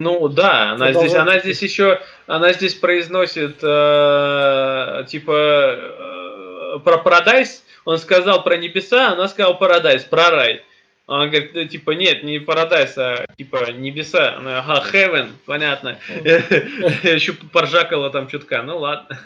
ну 0.00 0.28
да, 0.28 0.72
она 0.72 0.92
здесь, 0.92 1.14
она 1.14 1.38
здесь 1.38 1.62
еще, 1.62 2.00
она 2.26 2.52
здесь 2.52 2.74
произносит 2.74 3.62
э, 3.62 5.04
типа 5.08 5.32
э, 5.32 6.78
про 6.80 6.98
парадайз. 6.98 7.64
Он 7.84 7.98
сказал 7.98 8.42
про 8.42 8.56
небеса, 8.56 9.12
она 9.12 9.28
сказала 9.28 9.54
парадайз, 9.54 10.04
про 10.04 10.30
рай. 10.30 10.64
Он 11.06 11.28
говорит, 11.28 11.52
ну, 11.52 11.64
типа, 11.66 11.90
нет, 11.90 12.22
не 12.22 12.38
Paradise, 12.38 12.94
а 12.96 13.26
типа 13.36 13.72
небеса. 13.72 14.36
Она, 14.36 14.60
ага, 14.60 14.82
Heaven, 14.90 15.32
понятно. 15.44 15.98
Еще 16.08 17.34
поржакала 17.34 18.10
там 18.10 18.26
чутка, 18.26 18.62
ну 18.62 18.78
ладно. 18.78 19.18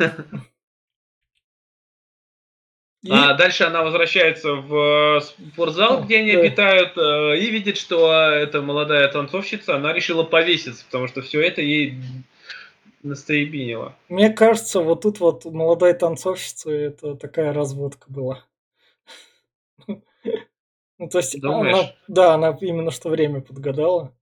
А 3.09 3.35
дальше 3.35 3.63
она 3.63 3.85
возвращается 3.85 4.55
в 4.55 5.21
спортзал, 5.21 6.03
где 6.03 6.19
они 6.19 6.33
обитают, 6.33 6.99
э, 6.99 7.39
и 7.39 7.49
видит, 7.51 7.77
что 7.77 8.13
эта 8.13 8.61
молодая 8.61 9.07
танцовщица, 9.09 9.77
она 9.77 9.93
решила 9.93 10.25
повеситься, 10.25 10.85
потому 10.85 11.07
что 11.07 11.23
все 11.23 11.41
это 11.41 11.63
ей 11.63 11.95
настоебинило. 13.05 13.95
Мне 14.09 14.31
кажется, 14.31 14.81
вот 14.81 15.03
тут 15.03 15.21
вот 15.21 15.45
молодая 15.45 15.95
танцовщица, 15.95 16.71
это 16.73 17.15
такая 17.15 17.53
разводка 17.53 18.07
была. 18.09 18.45
Ну, 20.99 21.09
то 21.09 21.19
есть, 21.19 21.41
Думаешь? 21.41 21.75
она, 21.75 21.95
да, 22.09 22.35
она 22.35 22.57
именно 22.61 22.91
что 22.91 23.09
время 23.09 23.41
подгадала. 23.41 24.15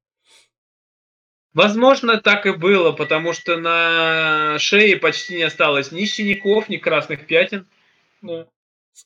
Возможно, 1.55 2.21
так 2.21 2.45
и 2.45 2.53
было, 2.53 2.93
потому 2.93 3.33
что 3.33 3.57
на 3.57 4.59
шее 4.59 4.99
почти 4.99 5.37
не 5.37 5.45
осталось 5.45 5.91
ни 5.91 6.05
синяков, 6.05 6.69
ни 6.69 6.77
красных 6.77 7.27
пятен. 7.27 7.67
Да. 8.21 8.47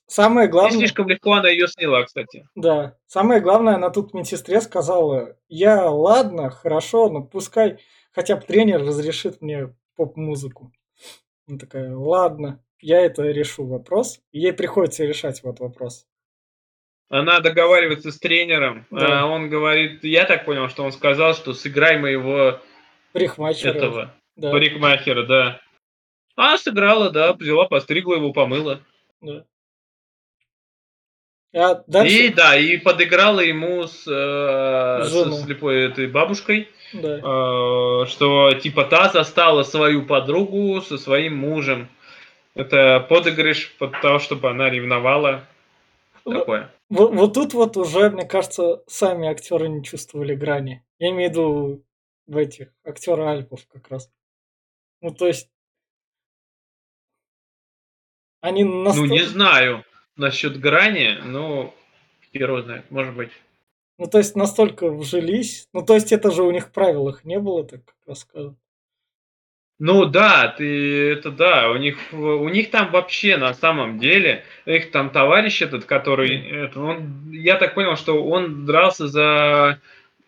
Самое 0.08 0.48
главное... 0.48 0.74
И 0.74 0.78
слишком 0.78 1.08
легко 1.08 1.34
она 1.34 1.48
ее 1.48 1.68
сняла, 1.68 2.02
кстати. 2.02 2.48
Да. 2.56 2.96
Самое 3.06 3.40
главное, 3.40 3.76
она 3.76 3.90
тут 3.90 4.14
медсестре 4.14 4.60
сказала, 4.60 5.36
я, 5.48 5.88
ладно, 5.88 6.50
хорошо, 6.50 7.08
но 7.08 7.22
пускай 7.22 7.78
хотя 8.10 8.34
бы 8.34 8.42
тренер 8.42 8.82
разрешит 8.82 9.40
мне 9.40 9.72
поп-музыку. 9.94 10.72
Она 11.46 11.58
такая, 11.58 11.94
ладно, 11.96 12.62
я 12.80 13.00
это 13.00 13.22
решу 13.22 13.64
вопрос. 13.64 14.20
И 14.32 14.40
ей 14.40 14.52
приходится 14.52 15.04
решать 15.04 15.42
вот 15.44 15.60
вопрос. 15.60 16.08
Она 17.10 17.40
договаривается 17.40 18.12
с 18.12 18.18
тренером. 18.18 18.86
Да. 18.90 19.22
А 19.22 19.26
он 19.26 19.50
говорит, 19.50 20.04
я 20.04 20.24
так 20.24 20.44
понял, 20.44 20.68
что 20.68 20.84
он 20.84 20.92
сказал, 20.92 21.34
что 21.34 21.52
сыграй 21.52 21.98
моего 21.98 22.60
парикмахера. 23.12 23.70
Этого, 23.72 24.14
да. 24.36 24.50
парикмахера, 24.52 25.24
да. 25.24 25.60
А 26.36 26.56
сыграла, 26.56 27.10
да, 27.10 27.32
взяла, 27.32 27.66
постригла 27.66 28.14
его, 28.14 28.32
помыла. 28.32 28.80
Да. 29.20 29.44
А 31.52 31.82
дальше... 31.88 32.14
И 32.14 32.28
да, 32.28 32.56
и 32.56 32.76
подыграла 32.76 33.40
ему 33.40 33.88
с, 33.88 34.06
э, 34.06 35.04
с 35.04 35.44
слепой 35.44 35.86
этой 35.86 36.06
бабушкой, 36.06 36.68
да. 36.92 37.18
э, 37.18 38.06
что 38.06 38.52
типа 38.54 38.84
та 38.84 39.08
застала 39.08 39.64
свою 39.64 40.06
подругу 40.06 40.80
со 40.80 40.96
своим 40.96 41.38
мужем. 41.38 41.88
Это 42.54 43.04
подыгрыш 43.08 43.74
под 43.80 44.00
того, 44.00 44.20
чтобы 44.20 44.48
она 44.48 44.70
ревновала. 44.70 45.44
Такое. 46.24 46.70
Вот, 46.90 47.14
вот 47.14 47.34
тут 47.34 47.54
вот 47.54 47.76
уже, 47.76 48.10
мне 48.10 48.26
кажется, 48.26 48.82
сами 48.86 49.28
актеры 49.28 49.68
не 49.68 49.82
чувствовали 49.82 50.34
грани. 50.34 50.84
Я 50.98 51.10
имею 51.10 51.30
в 51.30 51.32
виду 51.32 51.84
в 52.26 52.36
этих 52.36 52.74
актеры 52.84 53.24
Альпов 53.24 53.66
как 53.68 53.88
раз. 53.88 54.10
Ну, 55.00 55.14
то 55.14 55.26
есть 55.26 55.48
они 58.40 58.64
настолько... 58.64 59.08
Ну, 59.08 59.14
не 59.14 59.22
знаю 59.22 59.84
насчет 60.16 60.60
грани, 60.60 61.18
ну, 61.24 61.72
хер 62.32 62.62
знает, 62.62 62.90
может 62.90 63.14
быть. 63.14 63.30
Ну, 63.98 64.06
то 64.06 64.18
есть 64.18 64.36
настолько 64.36 64.90
вжились. 64.90 65.68
Ну, 65.72 65.84
то 65.84 65.94
есть 65.94 66.12
это 66.12 66.30
же 66.30 66.42
у 66.42 66.50
них 66.50 66.68
в 66.68 66.72
правилах 66.72 67.24
не 67.24 67.38
было, 67.38 67.64
так 67.64 67.80
рассказывать. 68.06 68.58
Ну 69.80 70.04
да, 70.04 70.54
ты 70.56 71.10
это 71.10 71.30
да, 71.30 71.70
у 71.70 71.78
них 71.78 71.96
у 72.12 72.48
них 72.50 72.70
там 72.70 72.90
вообще 72.90 73.38
на 73.38 73.54
самом 73.54 73.98
деле 73.98 74.44
их 74.66 74.90
там 74.90 75.08
товарищ 75.08 75.62
этот, 75.62 75.86
который, 75.86 76.36
это, 76.36 76.80
он, 76.80 77.32
я 77.32 77.56
так 77.56 77.74
понял, 77.74 77.96
что 77.96 78.22
он 78.22 78.66
дрался 78.66 79.08
за 79.08 79.80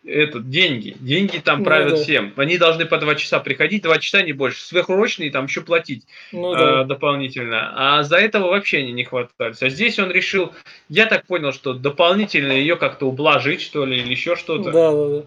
это 0.03 0.39
деньги, 0.39 0.97
деньги 0.99 1.37
там 1.37 1.59
ну, 1.59 1.65
правят 1.65 1.91
да. 1.91 1.95
всем. 1.97 2.33
Они 2.35 2.57
должны 2.57 2.85
по 2.85 2.97
два 2.97 3.13
часа 3.13 3.39
приходить, 3.39 3.83
два 3.83 3.99
часа 3.99 4.23
не 4.23 4.33
больше, 4.33 4.59
сверхурочные 4.59 5.29
там 5.29 5.45
еще 5.45 5.61
платить 5.61 6.07
ну, 6.31 6.55
да. 6.55 6.81
э, 6.81 6.85
дополнительно. 6.85 7.73
А 7.75 8.01
за 8.01 8.17
этого 8.17 8.49
вообще 8.49 8.79
они 8.79 8.91
не 8.91 9.03
хватались. 9.03 9.61
А 9.61 9.69
здесь 9.69 9.99
он 9.99 10.09
решил, 10.09 10.51
я 10.89 11.05
так 11.05 11.27
понял, 11.27 11.53
что 11.53 11.73
дополнительно 11.73 12.53
ее 12.53 12.75
как-то 12.75 13.05
ублажить 13.05 13.61
что 13.61 13.85
ли 13.85 13.99
или 13.99 14.09
еще 14.09 14.35
что-то. 14.35 14.71
Да, 14.71 14.91
да, 14.91 15.19
да 15.19 15.25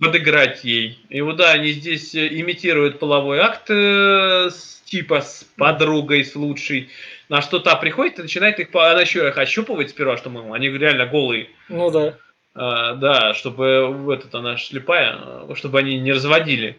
подыграть 0.00 0.64
ей. 0.64 0.98
И 1.08 1.20
вот 1.20 1.36
да, 1.36 1.52
они 1.52 1.72
здесь 1.72 2.14
э, 2.14 2.28
имитируют 2.28 2.98
половой 2.98 3.40
акт 3.40 3.70
э, 3.70 4.50
с, 4.50 4.82
типа 4.84 5.20
с 5.20 5.44
подругой, 5.56 6.24
с 6.24 6.34
лучшей. 6.34 6.88
На 7.28 7.42
что 7.42 7.58
та 7.58 7.76
приходит 7.76 8.18
и 8.18 8.22
начинает 8.22 8.58
их, 8.58 8.68
она 8.74 9.00
еще 9.00 9.26
их 9.28 9.36
ощупывать 9.36 9.90
сперва, 9.90 10.16
что 10.16 10.30
мы, 10.30 10.54
они 10.54 10.68
реально 10.68 11.06
голые. 11.06 11.50
Ну 11.68 11.90
да. 11.90 12.16
А, 12.54 12.94
да, 12.94 13.34
чтобы 13.34 14.14
этот, 14.14 14.34
она 14.34 14.56
слепая, 14.56 15.46
чтобы 15.54 15.78
они 15.78 15.98
не 15.98 16.12
разводили. 16.12 16.78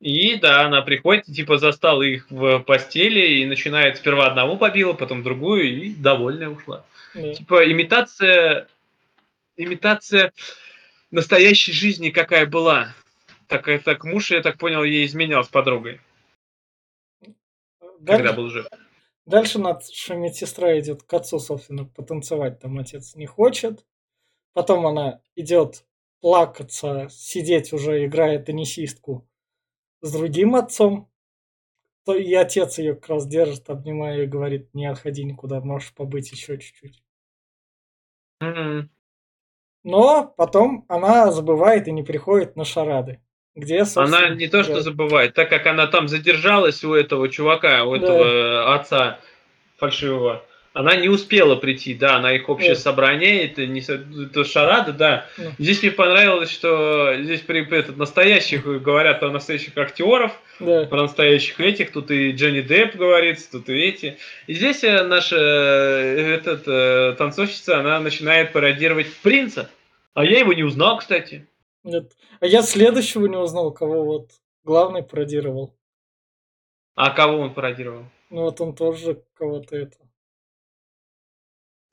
И 0.00 0.36
да, 0.36 0.62
она 0.62 0.80
приходит, 0.80 1.26
типа 1.26 1.58
застала 1.58 2.02
их 2.02 2.26
в 2.30 2.60
постели 2.60 3.40
и 3.40 3.46
начинает 3.46 3.98
сперва 3.98 4.28
одного 4.28 4.56
побила, 4.56 4.94
потом 4.94 5.22
другую 5.22 5.70
и 5.70 5.94
довольная 5.94 6.48
ушла. 6.48 6.84
Да. 7.14 7.34
Типа 7.34 7.70
имитация, 7.70 8.66
имитация 9.56 10.32
настоящей 11.10 11.72
жизни 11.72 12.10
какая 12.10 12.46
была. 12.46 12.94
Так, 13.46 13.68
так 13.84 14.04
муж, 14.04 14.30
я 14.30 14.42
так 14.42 14.58
понял, 14.58 14.84
ей 14.84 15.04
изменял 15.06 15.44
с 15.44 15.48
подругой. 15.48 16.00
Дальше, 18.00 18.24
когда 18.24 18.32
был 18.32 18.48
жив. 18.48 18.66
Дальше 19.26 19.58
наша 19.58 20.14
медсестра 20.14 20.78
идет 20.80 21.02
к 21.02 21.12
отцу, 21.14 21.38
собственно, 21.38 21.84
потанцевать. 21.84 22.60
Там 22.60 22.78
отец 22.78 23.14
не 23.14 23.26
хочет. 23.26 23.84
Потом 24.52 24.86
она 24.86 25.22
идет 25.36 25.84
плакаться, 26.20 27.08
сидеть 27.10 27.72
уже, 27.72 28.04
играя 28.04 28.38
теннисистку 28.42 29.28
с 30.02 30.12
другим 30.12 30.54
отцом. 30.56 31.10
то 32.04 32.14
и 32.14 32.34
отец 32.34 32.78
ее 32.78 32.94
как 32.94 33.08
раз 33.08 33.26
держит, 33.26 33.70
обнимая 33.70 34.24
и 34.24 34.26
говорит, 34.26 34.74
не 34.74 34.86
отходи 34.86 35.24
никуда, 35.24 35.60
можешь 35.60 35.94
побыть 35.94 36.30
еще 36.32 36.58
чуть-чуть. 36.58 37.02
Мгм. 38.40 38.90
Но 39.82 40.32
потом 40.36 40.84
она 40.88 41.30
забывает 41.32 41.88
и 41.88 41.92
не 41.92 42.02
приходит 42.02 42.56
на 42.56 42.64
шарады. 42.64 43.20
Где, 43.56 43.84
Она 43.96 44.28
не 44.28 44.46
то 44.46 44.62
что 44.62 44.74
да. 44.76 44.80
забывает, 44.80 45.34
так 45.34 45.48
как 45.50 45.66
она 45.66 45.86
там 45.88 46.06
задержалась 46.06 46.84
у 46.84 46.94
этого 46.94 47.28
чувака, 47.28 47.84
у 47.84 47.96
Да. 47.96 48.02
этого 48.06 48.74
отца 48.74 49.18
фальшивого, 49.76 50.44
она 50.72 50.94
не 50.96 51.08
успела 51.08 51.56
прийти, 51.56 51.94
да, 51.94 52.20
на 52.20 52.32
их 52.32 52.48
общее 52.48 52.74
Да. 52.74 52.80
собрание, 52.80 53.44
это 53.44 53.66
не 53.66 53.80
это 53.80 54.44
шарада, 54.44 54.92
да. 54.92 55.26
Ну. 55.36 55.50
Здесь 55.58 55.82
мне 55.82 55.90
понравилось, 55.90 56.50
что 56.50 57.16
здесь 57.20 57.40
при 57.40 57.66
этот 57.76 57.96
настоящих 57.96 58.64
говорят 58.82 59.18
про 59.20 59.30
настоящих 59.30 59.76
актеров, 59.76 60.32
Да. 60.60 60.84
про 60.86 61.02
настоящих 61.02 61.58
этих, 61.60 61.90
тут 61.92 62.10
и 62.10 62.30
Джонни 62.32 62.60
Депп 62.60 62.94
говорится, 62.96 63.50
тут 63.50 63.68
и 63.68 63.72
эти. 63.80 64.16
И 64.46 64.54
здесь 64.54 64.84
э, 64.84 65.02
наша 65.02 65.36
э, 65.36 66.34
этот, 66.36 66.62
э, 66.66 67.14
танцовщица, 67.18 67.80
она 67.80 67.98
начинает 67.98 68.52
пародировать 68.52 69.12
принца. 69.22 69.68
А 70.14 70.24
я 70.24 70.38
его 70.40 70.52
не 70.52 70.62
узнал, 70.62 70.98
кстати. 70.98 71.46
Нет. 71.82 72.12
А 72.40 72.46
я 72.46 72.62
следующего 72.62 73.26
не 73.26 73.36
узнал, 73.36 73.72
кого 73.72 74.04
вот 74.04 74.30
главный 74.64 75.02
пародировал. 75.02 75.74
А 76.94 77.10
кого 77.10 77.38
он 77.38 77.54
пародировал? 77.54 78.04
Ну 78.28 78.42
вот 78.42 78.60
он 78.60 78.74
тоже 78.74 79.22
кого-то 79.34 79.76
это. 79.76 79.96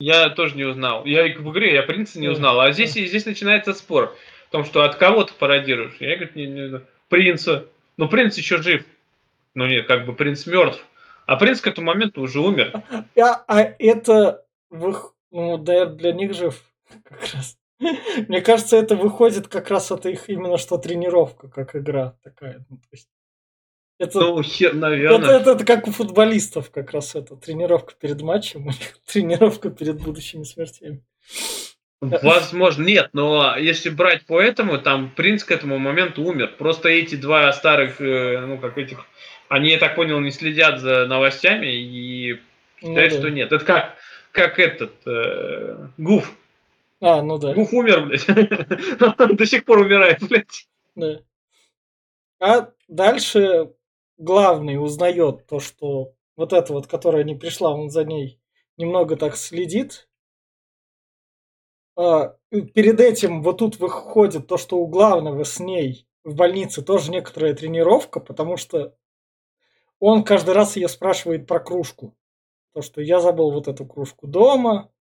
Я 0.00 0.30
тоже 0.30 0.56
не 0.56 0.64
узнал. 0.64 1.04
Я 1.04 1.24
в 1.24 1.50
игре, 1.52 1.74
я 1.74 1.82
принца 1.82 2.20
не 2.20 2.28
узнал. 2.28 2.60
А 2.60 2.72
здесь, 2.72 2.92
здесь 2.92 3.26
начинается 3.26 3.74
спор. 3.74 4.14
В 4.48 4.50
том, 4.50 4.64
что 4.64 4.82
от 4.82 4.94
кого 4.94 5.24
ты 5.24 5.34
пародируешь. 5.34 5.96
Я 6.00 6.16
говорю, 6.16 6.32
не, 6.34 6.46
не, 6.46 6.80
принца. 7.08 7.66
Ну, 7.96 8.08
принц 8.08 8.36
еще 8.36 8.62
жив. 8.62 8.84
Ну 9.54 9.66
нет, 9.66 9.86
как 9.86 10.06
бы 10.06 10.14
принц 10.14 10.46
мертв. 10.46 10.84
А 11.26 11.36
принц 11.36 11.60
к 11.60 11.66
этому 11.66 11.88
моменту 11.88 12.22
уже 12.22 12.40
умер. 12.40 12.72
А, 13.18 13.44
а 13.46 13.60
это 13.78 14.44
ну, 15.30 15.58
да, 15.58 15.86
для 15.86 16.12
них 16.12 16.34
же 16.34 16.52
как 17.04 17.20
раз. 17.34 17.58
Мне 18.28 18.40
кажется, 18.40 18.76
это 18.76 18.96
выходит 18.96 19.48
как 19.48 19.68
раз 19.70 19.90
от 19.92 20.06
их 20.06 20.28
именно 20.28 20.58
что 20.58 20.78
тренировка, 20.78 21.48
как 21.48 21.76
игра 21.76 22.14
такая. 22.22 22.64
Ну, 22.68 22.76
то 22.76 22.88
есть 22.92 23.08
это, 23.98 24.20
Ну, 24.20 24.42
хер, 24.42 24.74
наверное. 24.74 25.38
это, 25.38 25.50
это 25.52 25.64
как 25.64 25.88
у 25.88 25.90
футболистов 25.92 26.70
как 26.70 26.92
раз 26.92 27.14
это. 27.14 27.36
Тренировка 27.36 27.94
перед 28.00 28.20
матчем, 28.22 28.64
них 28.64 28.98
тренировка 29.06 29.70
перед 29.70 30.00
будущими 30.00 30.44
смертями. 30.44 31.02
Возможно, 32.00 32.84
нет, 32.84 33.10
но 33.12 33.56
если 33.56 33.90
брать 33.90 34.24
по 34.24 34.40
этому, 34.40 34.78
там 34.78 35.10
принц 35.10 35.42
к 35.42 35.50
этому 35.50 35.78
моменту 35.78 36.22
умер. 36.22 36.54
Просто 36.56 36.88
эти 36.88 37.16
два 37.16 37.52
старых, 37.52 38.00
э, 38.00 38.38
ну 38.46 38.56
как 38.58 38.78
этих, 38.78 39.04
они, 39.48 39.70
я 39.70 39.78
так 39.78 39.96
понял, 39.96 40.20
не 40.20 40.30
следят 40.30 40.78
за 40.80 41.06
новостями 41.06 41.66
и 41.74 42.40
Ну 42.82 42.88
считают, 42.90 43.12
да. 43.14 43.18
что 43.18 43.30
нет. 43.30 43.50
Это 43.52 43.64
как, 43.64 43.96
как 44.30 44.60
этот, 44.60 44.92
э, 45.06 45.88
Гуф. 45.96 46.32
А, 47.00 47.20
ну 47.20 47.36
да. 47.36 47.52
Гуф 47.54 47.72
умер, 47.72 48.06
блядь. 48.06 48.26
До 49.36 49.46
сих 49.46 49.64
пор 49.64 49.78
умирает, 49.78 50.20
блядь. 50.28 50.68
Да. 50.94 51.20
А 52.38 52.70
дальше 52.86 53.72
главный 54.18 54.76
узнает 54.76 55.46
то, 55.46 55.60
что 55.60 56.12
вот 56.36 56.52
эта 56.52 56.72
вот, 56.72 56.86
которая 56.86 57.24
не 57.24 57.34
пришла, 57.34 57.72
он 57.72 57.90
за 57.90 58.04
ней 58.04 58.40
немного 58.76 59.16
так 59.16 59.36
следит. 59.36 60.08
А, 61.96 62.36
перед 62.50 63.00
этим 63.00 63.42
вот 63.42 63.58
тут 63.58 63.78
выходит 63.78 64.46
то, 64.46 64.56
что 64.56 64.78
у 64.78 64.86
главного 64.86 65.44
с 65.44 65.58
ней 65.58 66.06
в 66.24 66.34
больнице 66.34 66.82
тоже 66.82 67.10
некоторая 67.10 67.54
тренировка, 67.54 68.20
потому 68.20 68.56
что 68.56 68.94
он 69.98 70.22
каждый 70.22 70.54
раз 70.54 70.76
ее 70.76 70.88
спрашивает 70.88 71.46
про 71.46 71.58
кружку. 71.58 72.14
То, 72.74 72.82
что 72.82 73.00
я 73.00 73.18
забыл 73.18 73.50
вот 73.50 73.66
эту 73.66 73.84
кружку 73.86 74.26
дома, 74.26 74.92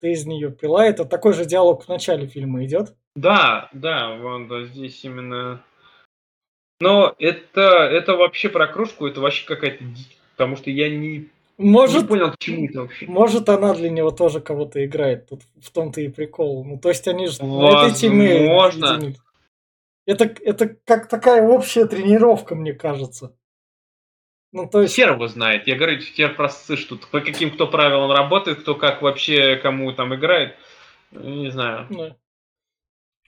ты 0.00 0.12
из 0.12 0.24
нее 0.26 0.50
пила. 0.50 0.86
Это 0.86 1.04
такой 1.04 1.32
же 1.32 1.44
диалог 1.44 1.84
в 1.84 1.88
начале 1.88 2.26
фильма 2.26 2.64
идет. 2.64 2.94
Да, 3.14 3.68
да, 3.72 4.16
да, 4.48 4.64
здесь 4.64 5.04
именно... 5.04 5.62
Но 6.80 7.14
это, 7.18 7.60
это 7.60 8.14
вообще 8.14 8.48
про 8.48 8.66
кружку, 8.66 9.06
это 9.06 9.20
вообще 9.20 9.46
какая-то 9.46 9.82
дичь, 9.82 10.18
потому 10.36 10.56
что 10.56 10.70
я 10.70 10.90
не, 10.90 10.96
не 10.98 11.28
Может, 11.56 12.08
понял, 12.08 12.32
к 12.32 12.38
чему 12.38 12.66
это 12.66 12.82
вообще. 12.82 13.06
Может, 13.06 13.48
она 13.48 13.74
для 13.74 13.88
него 13.88 14.10
тоже 14.10 14.40
кого-то 14.40 14.84
играет. 14.84 15.28
Тут 15.28 15.42
в 15.62 15.70
том-то 15.70 16.00
и 16.02 16.08
прикол. 16.08 16.64
Ну, 16.64 16.78
то 16.78 16.90
есть 16.90 17.08
они 17.08 17.28
же 17.28 17.42
на 17.42 17.86
этой 17.86 17.94
теме 17.94 18.48
Возможно. 18.52 18.94
объединили. 18.94 19.18
Это, 20.04 20.24
это 20.42 20.76
как 20.84 21.08
такая 21.08 21.42
общая 21.42 21.86
тренировка, 21.86 22.54
мне 22.54 22.74
кажется. 22.74 23.34
Ну, 24.52 24.68
то 24.68 24.82
есть, 24.82 24.94
Хер 24.94 25.12
его 25.12 25.26
знает. 25.28 25.66
Я 25.66 25.76
говорю, 25.76 26.00
хер 26.00 26.34
просто 26.34 26.76
что 26.76 26.96
по 27.10 27.20
каким 27.20 27.50
кто 27.50 27.66
правилам 27.66 28.10
работает, 28.12 28.60
кто 28.60 28.74
как 28.74 29.02
вообще 29.02 29.56
кому 29.56 29.92
там 29.92 30.14
играет. 30.14 30.56
Не 31.10 31.50
знаю. 31.50 31.86
да. 31.90 32.16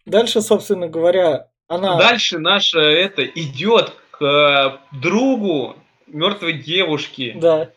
Дальше, 0.07 0.41
собственно 0.41 0.89
говоря, 0.89 1.51
она... 1.69 1.97
Дальше 1.99 2.39
наша 2.39 2.81
это 2.81 3.25
идет 3.25 3.93
к 4.11 4.25
э, 4.25 4.97
другу 4.97 5.77
мертвой 6.07 6.55
девушки. 6.55 7.35
Да, 7.37 7.71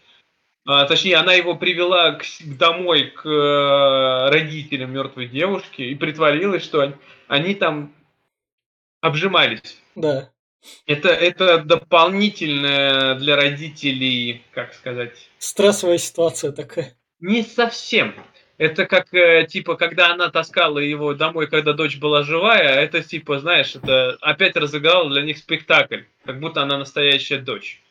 А, 0.65 0.85
точнее, 0.85 1.17
она 1.17 1.33
его 1.33 1.55
привела 1.55 2.13
к 2.13 2.23
домой 2.57 3.11
к 3.11 3.25
э, 3.27 4.29
родителям 4.29 4.93
мертвой 4.93 5.27
девушки 5.27 5.81
и 5.81 5.95
притворилась, 5.95 6.63
что 6.63 6.81
они, 6.81 6.93
они 7.27 7.55
там 7.55 7.93
обжимались. 9.01 9.77
да. 9.95 10.29
Это, 10.85 11.09
это 11.09 11.57
дополнительное 11.57 13.15
для 13.15 13.35
родителей, 13.35 14.43
как 14.51 14.75
сказать, 14.75 15.29
Стрессовая 15.39 15.97
ситуация 15.97 16.51
такая. 16.51 16.95
не 17.19 17.41
совсем. 17.41 18.13
Это 18.61 18.85
как, 18.85 19.11
э, 19.11 19.47
типа, 19.47 19.75
когда 19.75 20.11
она 20.11 20.29
таскала 20.29 20.77
его 20.77 21.15
домой, 21.15 21.47
когда 21.47 21.73
дочь 21.73 21.97
была 21.97 22.21
живая, 22.21 22.79
это, 22.79 23.01
типа, 23.01 23.39
знаешь, 23.39 23.75
это 23.75 24.19
опять 24.21 24.55
разыграло 24.55 25.09
для 25.09 25.23
них 25.23 25.39
спектакль, 25.39 26.01
как 26.25 26.39
будто 26.39 26.61
она 26.61 26.77
настоящая 26.77 27.39
дочь. 27.39 27.81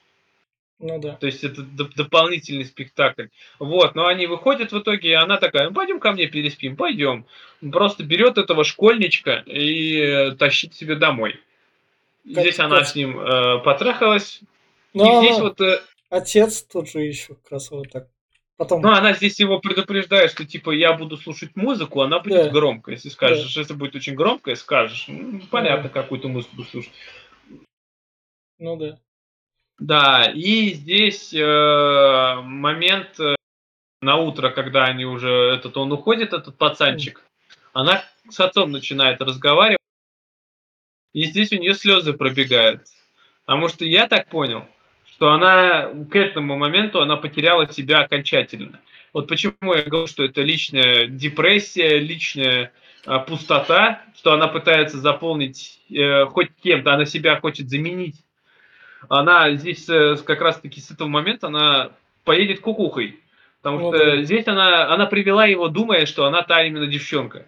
Ну 0.79 1.01
да. 1.01 1.17
То 1.17 1.27
есть 1.27 1.43
это 1.43 1.63
доп- 1.63 1.91
дополнительный 1.97 2.65
спектакль. 2.65 3.27
Вот, 3.59 3.97
но 3.97 4.07
они 4.07 4.29
выходят 4.29 4.71
в 4.71 4.79
итоге, 4.79 5.11
и 5.11 5.15
она 5.15 5.39
такая, 5.39 5.69
ну 5.69 5.75
пойдем 5.75 5.99
ко 5.99 6.13
мне 6.13 6.29
переспим, 6.29 6.77
пойдем. 6.77 7.27
Просто 7.73 8.05
берет 8.05 8.39
этого 8.39 8.63
школьничка 8.63 9.43
и 9.47 9.97
э, 9.99 10.31
тащит 10.37 10.77
себе 10.77 10.95
домой. 10.95 11.41
Как- 12.33 12.45
здесь 12.45 12.61
она 12.61 12.85
с 12.85 12.95
ним 12.95 13.19
э, 13.19 13.59
потрахалась. 13.59 14.41
Но 14.95 15.21
и 15.21 15.27
здесь 15.27 15.41
вот, 15.41 15.61
э, 15.61 15.83
отец 16.11 16.63
тут 16.63 16.89
же 16.89 17.01
еще 17.01 17.35
как 17.35 17.51
раз 17.51 17.73
вот 17.73 17.91
так. 17.91 18.07
Потом... 18.61 18.83
ну 18.83 18.93
она 18.93 19.15
здесь 19.15 19.41
его 19.41 19.59
предупреждает, 19.59 20.33
что 20.33 20.45
типа 20.45 20.73
я 20.73 20.93
буду 20.93 21.17
слушать 21.17 21.57
музыку, 21.57 22.03
она 22.03 22.19
будет 22.19 22.45
Да. 22.45 22.51
громкая. 22.51 22.97
Если 22.97 23.09
скажешь, 23.09 23.57
если 23.57 23.73
будет 23.73 23.95
очень 23.95 24.15
громкая, 24.15 24.55
скажешь, 24.55 25.07
ну, 25.09 25.41
понятно, 25.51 25.89
какую-то 25.89 26.29
музыку 26.29 26.65
слушать. 26.65 26.93
Ну 28.59 28.77
да. 28.77 28.99
Да, 29.79 30.31
и 30.35 30.75
здесь 30.75 31.33
э, 31.33 32.41
момент 32.43 33.19
э, 33.19 33.35
на 34.03 34.17
утро, 34.17 34.51
когда 34.51 34.85
они 34.85 35.07
уже 35.07 35.31
этот 35.31 35.79
он 35.79 35.91
уходит, 35.91 36.35
этот 36.35 36.59
пацанчик, 36.59 37.25
она 37.73 38.05
с 38.29 38.41
отцом 38.41 38.73
начинает 38.73 39.23
разговаривать, 39.23 39.81
и 41.15 41.25
здесь 41.25 41.51
у 41.53 41.57
нее 41.57 41.73
слезы 41.73 42.13
пробегают. 42.13 42.83
Потому 43.47 43.69
что 43.69 43.87
я 43.87 44.07
так 44.07 44.29
понял, 44.29 44.67
что 45.21 45.33
она 45.33 45.91
к 46.11 46.17
этому 46.17 46.57
моменту 46.57 47.03
она 47.03 47.17
потеряла 47.17 47.71
себя 47.71 48.01
окончательно. 48.01 48.81
Вот 49.13 49.29
почему 49.29 49.75
я 49.75 49.83
говорю, 49.83 50.07
что 50.07 50.25
это 50.25 50.41
личная 50.41 51.09
депрессия, 51.09 51.99
личная 51.99 52.73
а, 53.05 53.19
пустота, 53.19 54.03
что 54.17 54.33
она 54.33 54.49
пытается 54.49 54.97
заполнить 54.97 55.79
э, 55.91 56.25
хоть 56.25 56.49
кем-то, 56.63 56.95
она 56.95 57.05
себя 57.05 57.39
хочет 57.39 57.69
заменить 57.69 58.17
она 59.09 59.55
здесь 59.57 59.89
э, 59.89 60.17
как 60.25 60.41
раз-таки 60.41 60.81
с 60.81 60.91
этого 60.91 61.09
момента 61.09 61.49
она 61.49 61.93
поедет 62.25 62.61
кукухой. 62.61 63.21
Потому 63.63 63.79
Ну 63.91 63.95
что 63.95 64.17
да. 64.17 64.23
здесь 64.23 64.47
она, 64.47 64.93
она 64.93 65.07
привела 65.07 65.47
его, 65.47 65.69
думая, 65.69 66.07
что 66.07 66.25
она 66.27 66.43
та 66.43 66.63
именно 66.65 66.87
девчонка. 66.87 67.47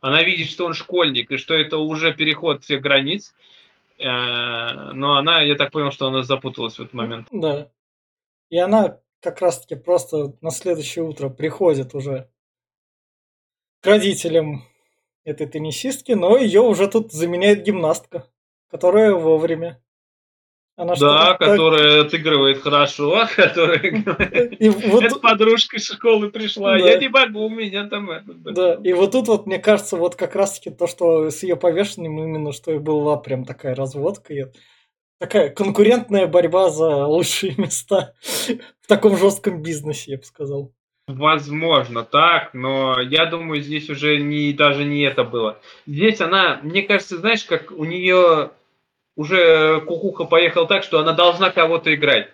Она 0.00 0.22
видит, 0.22 0.48
что 0.48 0.64
он 0.64 0.72
школьник, 0.72 1.30
и 1.30 1.36
что 1.36 1.54
это 1.54 1.76
уже 1.78 2.14
переход 2.14 2.64
всех 2.64 2.80
границ. 2.80 3.34
Э, 4.00 4.92
Но 4.92 5.16
она, 5.16 5.42
я 5.42 5.56
так 5.56 5.72
понял, 5.72 5.90
что 5.90 6.06
она 6.08 6.22
запуталась 6.22 6.76
в 6.76 6.80
этот 6.80 6.94
момент. 6.94 7.28
Да. 7.30 7.70
И 8.48 8.58
она 8.58 9.00
как 9.20 9.40
раз-таки 9.40 9.76
просто 9.76 10.36
на 10.40 10.50
следующее 10.50 11.04
утро 11.04 11.28
приходит 11.28 11.94
уже 11.94 12.30
к 13.82 13.86
родителям 13.86 14.64
этой 15.24 15.46
теннисистки, 15.46 16.12
но 16.12 16.38
ее 16.38 16.62
уже 16.62 16.88
тут 16.88 17.12
заменяет 17.12 17.62
гимнастка, 17.62 18.26
которая 18.70 19.12
вовремя. 19.12 19.82
Она 20.76 20.94
Да, 20.94 21.34
так- 21.34 21.38
которая 21.38 22.02
отыгрывает 22.02 22.62
хорошо, 22.62 23.26
которая 23.36 23.78
И 23.80 24.68
вот, 24.70 25.04
эта 25.04 25.18
подружка 25.18 25.76
из 25.76 25.86
школы 25.86 26.30
пришла, 26.30 26.78
Да. 26.78 26.88
я 26.88 26.96
не 26.98 27.08
могу, 27.08 27.46
у 27.46 27.50
меня 27.50 27.86
там 27.88 28.10
это. 28.10 28.32
да, 28.32 28.78
и 28.82 28.92
вот 28.94 29.12
тут 29.12 29.28
вот, 29.28 29.46
мне 29.46 29.58
кажется, 29.58 29.96
вот 29.96 30.14
как 30.16 30.34
раз-таки 30.34 30.70
то, 30.70 30.86
что 30.86 31.30
с 31.30 31.42
ее 31.42 31.56
повешением 31.56 32.18
именно, 32.18 32.52
что 32.52 32.72
и 32.72 32.78
была 32.78 33.16
прям 33.16 33.44
такая 33.44 33.74
разводка. 33.74 34.32
И 34.32 34.46
такая 35.18 35.50
конкурентная 35.50 36.26
борьба 36.26 36.70
за 36.70 37.04
лучшие 37.06 37.54
места 37.58 38.14
в 38.80 38.86
таком 38.88 39.18
жестком 39.18 39.62
бизнесе, 39.62 40.12
я 40.12 40.16
бы 40.16 40.24
сказал. 40.24 40.72
Возможно, 41.08 42.04
так, 42.04 42.54
но 42.54 43.00
я 43.00 43.26
думаю, 43.26 43.60
здесь 43.60 43.90
уже 43.90 44.18
не, 44.18 44.52
даже 44.52 44.84
не 44.84 45.02
это 45.02 45.24
было. 45.24 45.58
Здесь 45.84 46.20
она, 46.20 46.60
мне 46.62 46.82
кажется, 46.82 47.18
знаешь, 47.18 47.44
как 47.44 47.72
у 47.72 47.84
нее 47.84 48.52
уже 49.20 49.80
кукуха 49.82 50.24
поехала 50.24 50.66
так, 50.66 50.82
что 50.82 50.98
она 50.98 51.12
должна 51.12 51.50
кого-то 51.50 51.94
играть. 51.94 52.28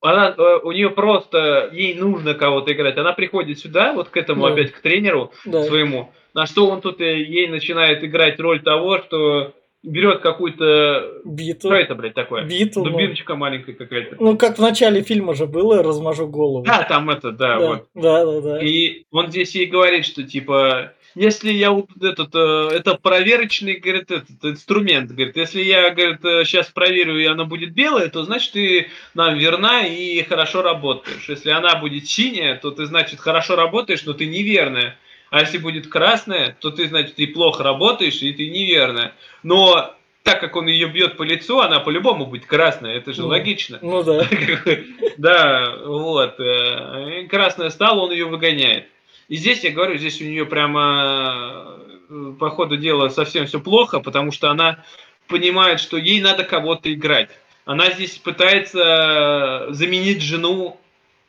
Она, 0.00 0.32
э, 0.36 0.58
у 0.62 0.70
нее 0.70 0.90
просто, 0.90 1.68
ей 1.72 1.94
нужно 1.94 2.34
кого-то 2.34 2.72
играть. 2.72 2.96
Она 2.96 3.12
приходит 3.12 3.58
сюда, 3.58 3.92
вот 3.92 4.10
к 4.10 4.16
этому 4.16 4.46
да. 4.46 4.52
опять, 4.52 4.70
к 4.70 4.80
тренеру 4.80 5.32
да. 5.44 5.64
своему, 5.64 6.12
на 6.32 6.46
что 6.46 6.68
он 6.68 6.80
тут 6.80 7.00
э, 7.00 7.20
ей 7.20 7.48
начинает 7.48 8.04
играть 8.04 8.38
роль 8.38 8.62
того, 8.62 8.98
что 8.98 9.54
берет 9.82 10.20
какую-то... 10.20 11.20
Биту. 11.24 11.68
Что 11.68 11.74
это, 11.74 11.96
блядь, 11.96 12.14
такое? 12.14 12.44
Биту. 12.44 12.84
Ну. 12.84 12.90
Дубиночка 12.90 13.32
ну... 13.32 13.40
маленькая 13.40 13.72
какая-то. 13.72 14.16
Ну, 14.20 14.38
как 14.38 14.56
в 14.56 14.60
начале 14.60 15.02
фильма 15.02 15.34
же 15.34 15.46
было, 15.46 15.82
размажу 15.82 16.28
голову. 16.28 16.64
Да, 16.64 16.84
там 16.84 17.10
это, 17.10 17.32
да, 17.32 17.58
да 17.58 17.66
вот. 17.66 17.88
Да, 17.94 18.24
да, 18.24 18.40
да. 18.40 18.62
И 18.62 19.04
он 19.10 19.30
здесь 19.30 19.54
ей 19.56 19.66
говорит, 19.66 20.06
что, 20.06 20.22
типа, 20.22 20.92
если 21.14 21.52
я 21.52 21.76
этот, 22.02 22.34
э, 22.34 22.68
это 22.72 22.94
проверочный, 22.94 23.76
говорит, 23.76 24.10
этот 24.10 24.44
инструмент, 24.44 25.10
говорит, 25.10 25.36
если 25.36 25.62
я, 25.62 25.90
говорит, 25.90 26.20
сейчас 26.46 26.68
проверю, 26.68 27.18
и 27.18 27.24
она 27.24 27.44
будет 27.44 27.72
белая, 27.72 28.08
то 28.08 28.22
значит 28.24 28.52
ты 28.52 28.88
нам 29.14 29.36
верна 29.36 29.86
и 29.86 30.22
хорошо 30.22 30.62
работаешь. 30.62 31.28
Если 31.28 31.50
она 31.50 31.76
будет 31.76 32.08
синяя, 32.08 32.56
то 32.56 32.70
ты, 32.70 32.86
значит, 32.86 33.20
хорошо 33.20 33.56
работаешь, 33.56 34.04
но 34.04 34.12
ты 34.12 34.26
неверная. 34.26 34.96
А 35.30 35.40
если 35.40 35.58
будет 35.58 35.86
красная, 35.86 36.56
то 36.60 36.70
ты, 36.70 36.88
значит, 36.88 37.14
ты 37.14 37.26
плохо 37.28 37.62
работаешь, 37.62 38.20
и 38.20 38.32
ты 38.32 38.50
неверная. 38.50 39.14
Но 39.44 39.94
так 40.22 40.40
как 40.40 40.56
он 40.56 40.66
ее 40.66 40.88
бьет 40.88 41.16
по 41.16 41.22
лицу, 41.22 41.60
она 41.60 41.80
по-любому 41.80 42.26
будет 42.26 42.46
красная, 42.46 42.96
это 42.96 43.12
же 43.12 43.22
ну, 43.22 43.28
логично. 43.28 43.78
Ну 43.80 44.02
да. 44.02 44.26
Да, 45.16 45.76
вот. 45.84 46.38
Э, 46.40 47.26
красная 47.28 47.70
стала, 47.70 48.00
он 48.00 48.12
ее 48.12 48.26
выгоняет. 48.26 48.86
И 49.30 49.36
здесь, 49.36 49.62
я 49.62 49.70
говорю, 49.70 49.96
здесь 49.96 50.20
у 50.20 50.24
нее 50.24 50.44
прямо 50.44 51.78
э, 52.08 52.32
по 52.38 52.50
ходу 52.50 52.76
дела 52.76 53.10
совсем 53.10 53.46
все 53.46 53.60
плохо, 53.60 54.00
потому 54.00 54.32
что 54.32 54.50
она 54.50 54.84
понимает, 55.28 55.78
что 55.78 55.96
ей 55.96 56.20
надо 56.20 56.42
кого-то 56.42 56.92
играть. 56.92 57.30
Она 57.64 57.92
здесь 57.92 58.18
пытается 58.18 59.68
заменить 59.70 60.20
жену 60.20 60.80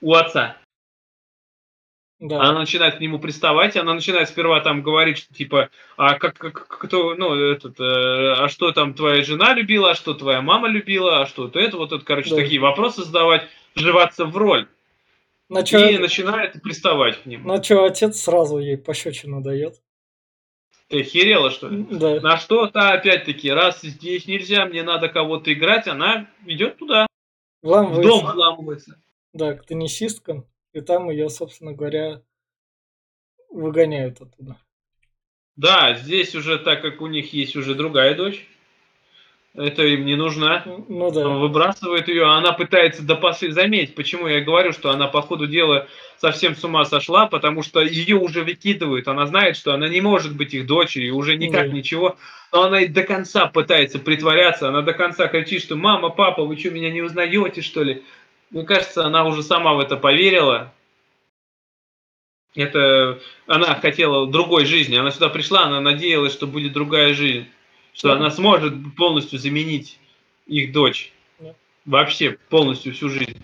у 0.02 0.16
отца. 0.16 0.58
Да. 2.20 2.42
Она 2.42 2.60
начинает 2.62 2.96
к 2.96 3.00
нему 3.00 3.20
приставать, 3.20 3.78
она 3.78 3.94
начинает 3.94 4.30
сперва 4.30 4.62
там 4.62 4.82
говорить, 4.82 5.20
что 5.20 5.32
типа, 5.36 5.70
а 5.96 6.16
как, 6.16 6.40
как 6.40 6.68
кто, 6.68 7.14
ну, 7.14 7.36
этот, 7.36 7.80
э, 7.80 7.84
а 7.84 8.50
что 8.50 8.72
там 8.72 8.96
твоя 8.96 9.24
жена 9.24 9.54
любила, 9.54 9.92
а 9.92 9.96
что 9.96 10.16
твоя 10.16 10.42
мама 10.42 10.68
любила, 10.70 11.22
а 11.22 11.28
что 11.28 11.50
то 11.50 11.60
это, 11.60 11.78
вот 11.78 11.92
это, 11.92 12.04
короче, 12.04 12.32
да. 12.32 12.38
такие 12.38 12.60
вопросы 12.60 13.04
задавать, 13.04 13.48
вживаться 13.76 14.26
в 14.26 14.36
роль. 14.36 14.68
На 15.52 15.64
чё... 15.64 15.86
И 15.90 15.98
начинает 15.98 16.62
приставать 16.62 17.22
к 17.22 17.26
ним. 17.26 17.44
Ну 17.44 17.62
что, 17.62 17.84
отец 17.84 18.22
сразу 18.22 18.58
ей 18.58 18.78
пощечину 18.78 19.42
дает. 19.42 19.82
Ты 20.88 21.02
охерела, 21.02 21.52
что 21.52 21.68
ли? 21.68 21.86
Да. 21.92 22.22
На 22.22 22.38
что-то, 22.38 22.92
опять-таки, 22.92 23.52
раз 23.52 23.82
здесь 23.82 24.28
нельзя, 24.28 24.66
мне 24.66 24.82
надо 24.82 25.10
кого-то 25.10 25.52
играть, 25.52 25.88
она 25.88 26.30
идет 26.46 26.78
туда. 26.78 27.06
Вламывается. 27.62 28.02
В 28.02 28.06
дом 28.06 28.34
вламывается. 28.34 29.02
Да, 29.34 29.54
к 29.56 29.66
теннисисткам. 29.66 30.48
И 30.72 30.80
там 30.80 31.10
ее, 31.10 31.30
собственно 31.30 31.74
говоря, 31.74 32.22
выгоняют 33.50 34.22
оттуда. 34.22 34.58
Да, 35.58 35.96
здесь 35.96 36.34
уже, 36.34 36.60
так 36.60 36.82
как 36.82 37.02
у 37.02 37.08
них 37.08 37.34
есть 37.34 37.58
уже 37.58 37.76
другая 37.76 38.16
дочь, 38.16 38.48
это 39.54 39.84
им 39.84 40.06
не 40.06 40.16
нужна. 40.16 40.64
Ну 40.88 41.12
да. 41.12 41.28
Он 41.28 41.40
выбрасывает 41.40 42.08
ее, 42.08 42.26
а 42.26 42.38
она 42.38 42.54
пытается 42.54 43.04
до 43.04 43.16
последнего. 43.16 43.62
Заметь, 43.62 43.96
почему 43.96 44.28
я 44.28 44.40
говорю, 44.40 44.72
что 44.72 44.92
она 44.92 45.08
по 45.08 45.22
ходу 45.22 45.46
дела 45.46 45.88
совсем 46.18 46.56
с 46.56 46.64
ума 46.64 46.86
сошла, 46.86 47.28
потому 47.28 47.62
что 47.62 47.82
ее 47.82 48.16
уже 48.16 48.44
выкидывают. 48.44 49.10
Она 49.10 49.26
знает, 49.26 49.58
что 49.58 49.74
она 49.74 49.90
не 49.90 50.00
может 50.00 50.38
быть 50.38 50.54
их 50.54 50.66
дочерью, 50.66 51.18
уже 51.18 51.36
никак 51.36 51.70
да. 51.70 51.76
ничего. 51.76 52.16
Но 52.54 52.64
она 52.64 52.82
и 52.82 52.88
до 52.88 53.04
конца 53.04 53.48
пытается 53.48 54.00
притворяться. 54.00 54.70
Она 54.70 54.84
до 54.84 54.94
конца 54.94 55.28
кричит, 55.28 55.64
что 55.64 55.76
мама, 55.76 56.10
папа, 56.10 56.46
вы 56.46 56.58
что, 56.58 56.70
меня 56.70 56.90
не 56.90 57.02
узнаете, 57.02 57.62
что 57.62 57.84
ли? 57.84 58.04
Мне 58.52 58.64
кажется, 58.64 59.06
она 59.06 59.26
уже 59.26 59.44
сама 59.44 59.74
в 59.74 59.80
это 59.80 59.98
поверила. 59.98 60.74
Это 62.56 63.20
она 63.48 63.76
хотела 63.76 64.28
другой 64.28 64.66
жизни. 64.66 64.96
Она 64.96 65.12
сюда 65.12 65.30
пришла, 65.30 65.64
она 65.64 65.82
надеялась, 65.82 66.34
что 66.34 66.48
будет 66.48 66.72
другая 66.72 67.14
жизнь. 67.14 67.48
Что 67.94 68.14
она 68.14 68.32
сможет 68.32 68.74
полностью 68.96 69.40
заменить 69.40 70.00
их 70.48 70.72
дочь. 70.72 71.12
Да. 71.40 71.54
Вообще 71.86 72.38
полностью 72.50 72.94
всю 72.94 73.10
жизнь. 73.10 73.42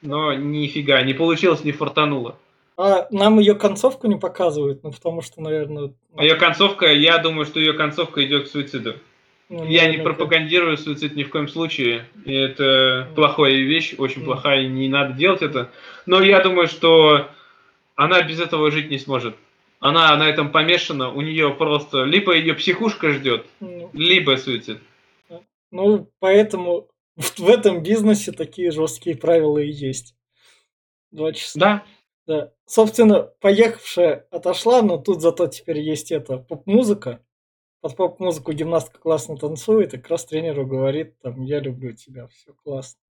Но 0.00 0.34
нифига, 0.34 1.02
не 1.02 1.14
получилось, 1.14 1.64
не 1.64 1.72
фартануло. 1.72 2.36
А 2.76 3.06
нам 3.10 3.38
ее 3.38 3.54
концовку 3.54 4.06
не 4.06 4.16
показывают, 4.16 4.82
ну 4.82 4.90
потому 4.90 5.20
что, 5.22 5.40
наверное... 5.40 5.92
Ее 6.18 6.34
концовка, 6.36 6.92
я 6.92 7.18
думаю, 7.18 7.44
что 7.44 7.60
ее 7.60 7.74
концовка 7.74 8.24
идет 8.24 8.48
к 8.48 8.50
суициду. 8.50 8.94
Ну, 9.48 9.66
я 9.66 9.90
не 9.90 9.98
пропагандирую 9.98 10.78
суицид 10.78 11.14
ни 11.14 11.24
в 11.24 11.30
коем 11.30 11.46
случае. 11.46 12.06
И 12.24 12.32
это 12.32 13.08
плохая 13.14 13.52
вещь, 13.52 13.94
очень 13.98 14.24
плохая, 14.24 14.62
и 14.62 14.68
не 14.68 14.88
надо 14.88 15.12
делать 15.12 15.42
это. 15.42 15.70
Но 16.06 16.22
я 16.22 16.40
думаю, 16.40 16.68
что 16.68 17.28
она 17.94 18.22
без 18.22 18.40
этого 18.40 18.70
жить 18.70 18.90
не 18.90 18.98
сможет. 18.98 19.36
Она 19.82 20.16
на 20.16 20.28
этом 20.28 20.52
помешана, 20.52 21.12
у 21.12 21.20
нее 21.20 21.52
просто 21.54 22.04
либо 22.04 22.34
ее 22.34 22.54
психушка 22.54 23.10
ждет, 23.10 23.46
ну, 23.60 23.90
либо 23.92 24.36
суицид. 24.36 24.78
Ну, 25.70 26.10
поэтому 26.20 26.88
в 27.16 27.48
этом 27.48 27.82
бизнесе 27.82 28.32
такие 28.32 28.70
жесткие 28.70 29.16
правила 29.16 29.58
и 29.58 29.70
есть. 29.70 30.14
Два 31.10 31.32
часа. 31.32 31.58
Да. 31.58 31.84
Да. 32.26 32.52
Собственно, 32.64 33.32
поехавшая 33.40 34.26
отошла, 34.30 34.82
но 34.82 34.98
тут 34.98 35.20
зато 35.20 35.48
теперь 35.48 35.80
есть 35.80 36.12
это 36.12 36.38
поп-музыка 36.38 37.20
под 37.82 37.96
поп-музыку 37.96 38.52
гимнастка 38.52 39.00
классно 39.00 39.36
танцует, 39.36 39.92
и 39.92 39.98
как 39.98 40.08
раз 40.08 40.24
тренеру 40.24 40.64
говорит, 40.64 41.18
там, 41.18 41.42
я 41.42 41.58
люблю 41.58 41.92
тебя, 41.92 42.28
все 42.28 42.54
классно. 42.62 43.00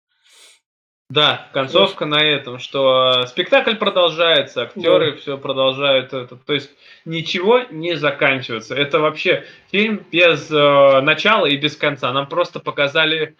Да, 1.12 1.50
концовка 1.52 2.06
на 2.06 2.24
этом, 2.24 2.58
что 2.58 3.26
спектакль 3.26 3.74
продолжается, 3.74 4.62
актеры 4.62 5.12
да. 5.12 5.18
все 5.18 5.36
продолжают 5.36 6.14
это. 6.14 6.36
То 6.36 6.54
есть 6.54 6.70
ничего 7.04 7.60
не 7.70 7.96
заканчивается. 7.96 8.74
Это 8.74 8.98
вообще 8.98 9.44
фильм 9.70 10.06
без 10.10 10.50
э, 10.50 11.00
начала 11.02 11.44
и 11.44 11.58
без 11.58 11.76
конца. 11.76 12.10
Нам 12.14 12.30
просто 12.30 12.60
показали 12.60 13.36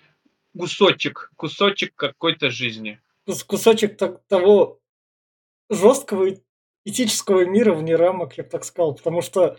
кусочек, 0.55 1.33
кусочек 1.37 1.95
какой-то 1.97 2.51
жизни. 2.51 3.01
Кусочек 3.47 3.97
того 4.29 4.79
жесткого 5.71 6.29
этического 6.85 7.47
мира 7.47 7.73
вне 7.73 7.97
рамок, 7.97 8.37
я 8.37 8.45
бы 8.45 8.51
так 8.51 8.65
сказал. 8.65 8.97
Потому 8.97 9.23
что 9.23 9.57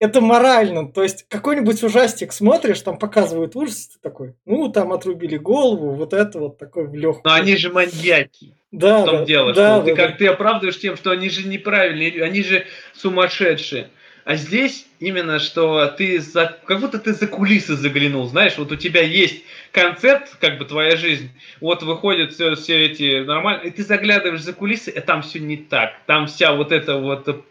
это 0.00 0.20
морально. 0.20 0.90
То 0.90 1.02
есть 1.02 1.26
какой-нибудь 1.28 1.82
ужастик 1.84 2.32
смотришь, 2.32 2.80
там 2.80 2.98
показывают 2.98 3.54
ужас, 3.54 3.88
ты 3.88 3.98
такой, 4.02 4.34
ну, 4.46 4.68
там 4.70 4.92
отрубили 4.92 5.36
голову, 5.36 5.92
вот 5.92 6.12
это 6.12 6.40
вот 6.40 6.58
такой 6.58 6.88
в 6.88 6.94
легкую. 6.94 7.22
Но 7.24 7.34
они 7.34 7.56
же 7.56 7.70
маньяки. 7.70 8.56
Да, 8.72 9.02
в 9.02 9.04
том 9.04 9.16
да, 9.18 9.24
дело, 9.24 9.52
да, 9.52 9.52
что 9.52 9.78
да, 9.78 9.84
ты 9.84 9.96
да. 9.96 10.06
как 10.06 10.18
ты 10.18 10.26
оправдываешь 10.28 10.78
тем, 10.78 10.96
что 10.96 11.10
они 11.10 11.28
же 11.28 11.46
неправильные, 11.46 12.22
они 12.24 12.42
же 12.42 12.66
сумасшедшие. 12.94 13.90
А 14.24 14.36
здесь 14.36 14.86
именно, 14.98 15.38
что 15.38 15.86
ты 15.86 16.20
за, 16.20 16.58
как 16.64 16.80
будто 16.80 16.98
ты 16.98 17.12
за 17.12 17.26
кулисы 17.26 17.74
заглянул, 17.74 18.26
знаешь, 18.26 18.58
вот 18.58 18.70
у 18.70 18.76
тебя 18.76 19.02
есть 19.02 19.42
концерт, 19.72 20.36
как 20.40 20.58
бы 20.58 20.64
твоя 20.64 20.96
жизнь, 20.96 21.30
вот 21.60 21.82
выходят 21.82 22.32
все, 22.32 22.54
все 22.54 22.86
эти 22.86 23.24
нормально, 23.24 23.62
и 23.62 23.70
ты 23.70 23.82
заглядываешь 23.82 24.42
за 24.42 24.52
кулисы, 24.52 24.90
и 24.90 25.00
там 25.00 25.22
все 25.22 25.38
не 25.38 25.56
так, 25.56 25.94
там 26.06 26.26
вся 26.26 26.52
вот 26.52 26.70
эта 26.70 26.96
вот 26.96 27.44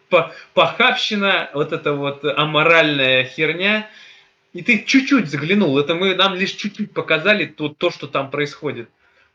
похабщина, 0.54 1.50
вот 1.54 1.74
эта 1.74 1.94
вот 1.94 2.24
аморальная 2.24 3.24
херня, 3.24 3.90
и 4.54 4.62
ты 4.62 4.84
чуть-чуть 4.86 5.28
заглянул, 5.28 5.78
это 5.80 5.96
мы 5.96 6.16
нам 6.16 6.36
лишь 6.36 6.52
чуть-чуть 6.52 6.94
показали 6.94 7.46
то, 7.46 7.70
то, 7.70 7.90
что 7.92 8.08
там 8.08 8.30
происходит. 8.30 8.90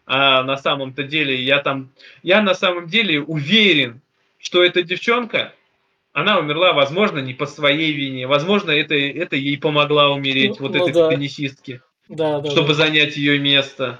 А 0.06 0.42
на 0.42 0.56
самом-то 0.58 1.02
деле 1.02 1.34
я 1.42 1.60
там, 1.60 1.90
я 2.22 2.42
на 2.42 2.54
самом 2.54 2.88
деле 2.88 3.22
уверен, 3.22 4.00
что 4.38 4.62
эта 4.62 4.82
девчонка, 4.82 5.54
она 6.14 6.38
умерла, 6.38 6.72
возможно, 6.72 7.18
не 7.18 7.34
по 7.34 7.44
своей 7.44 7.92
вине. 7.92 8.26
Возможно, 8.26 8.70
это, 8.70 8.94
это 8.94 9.36
ей 9.36 9.58
помогла 9.58 10.10
умереть, 10.10 10.60
ну, 10.60 10.68
вот 10.68 10.74
ну, 10.74 10.82
этой 10.82 10.94
да. 10.94 11.10
теннисистке, 11.10 11.82
да, 12.08 12.40
да, 12.40 12.50
чтобы 12.50 12.68
да. 12.68 12.74
занять 12.74 13.16
ее 13.16 13.38
место. 13.38 13.98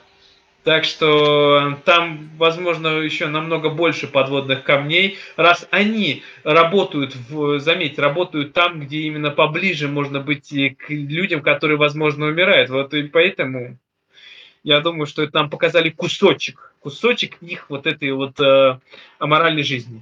Так 0.63 0.85
что 0.85 1.77
там, 1.85 2.31
возможно, 2.39 2.89
еще 3.01 3.27
намного 3.27 3.69
больше 3.69 4.07
подводных 4.07 4.63
камней, 4.63 5.19
раз 5.37 5.67
они 5.71 6.23
работают, 6.45 7.15
в, 7.29 7.59
заметь, 7.59 7.99
работают 7.99 8.55
там, 8.55 8.81
где 8.81 9.01
именно 9.01 9.31
поближе 9.31 9.89
можно 9.89 10.21
быть 10.21 10.49
к 10.79 10.89
людям, 10.89 11.43
которые, 11.43 11.77
возможно, 11.77 12.27
умирают. 12.27 12.71
Вот 12.71 12.95
и 12.95 13.03
поэтому 13.03 13.77
я 14.63 14.81
думаю, 14.81 15.07
что 15.07 15.23
это 15.23 15.35
нам 15.35 15.51
показали 15.51 15.91
кусочек, 15.91 16.73
кусочек 16.79 17.43
их 17.43 17.69
вот 17.69 17.87
этой 17.87 18.13
вот 18.13 18.41
э, 18.41 18.79
аморальной 19.19 19.65
жизни. 19.65 20.01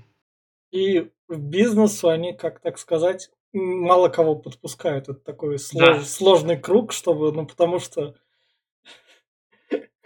И 0.71 1.09
в 1.33 1.43
бизнесу 1.43 2.09
они, 2.09 2.33
как 2.33 2.61
так 2.61 2.79
сказать, 2.79 3.31
мало 3.53 4.09
кого 4.09 4.37
подпускают. 4.37 5.09
Это 5.09 5.21
такой 5.21 5.59
слож, 5.59 5.99
да. 5.99 6.01
сложный 6.03 6.59
круг, 6.59 6.93
чтобы, 6.93 7.33
ну, 7.33 7.47
потому 7.47 7.79
что 7.79 8.15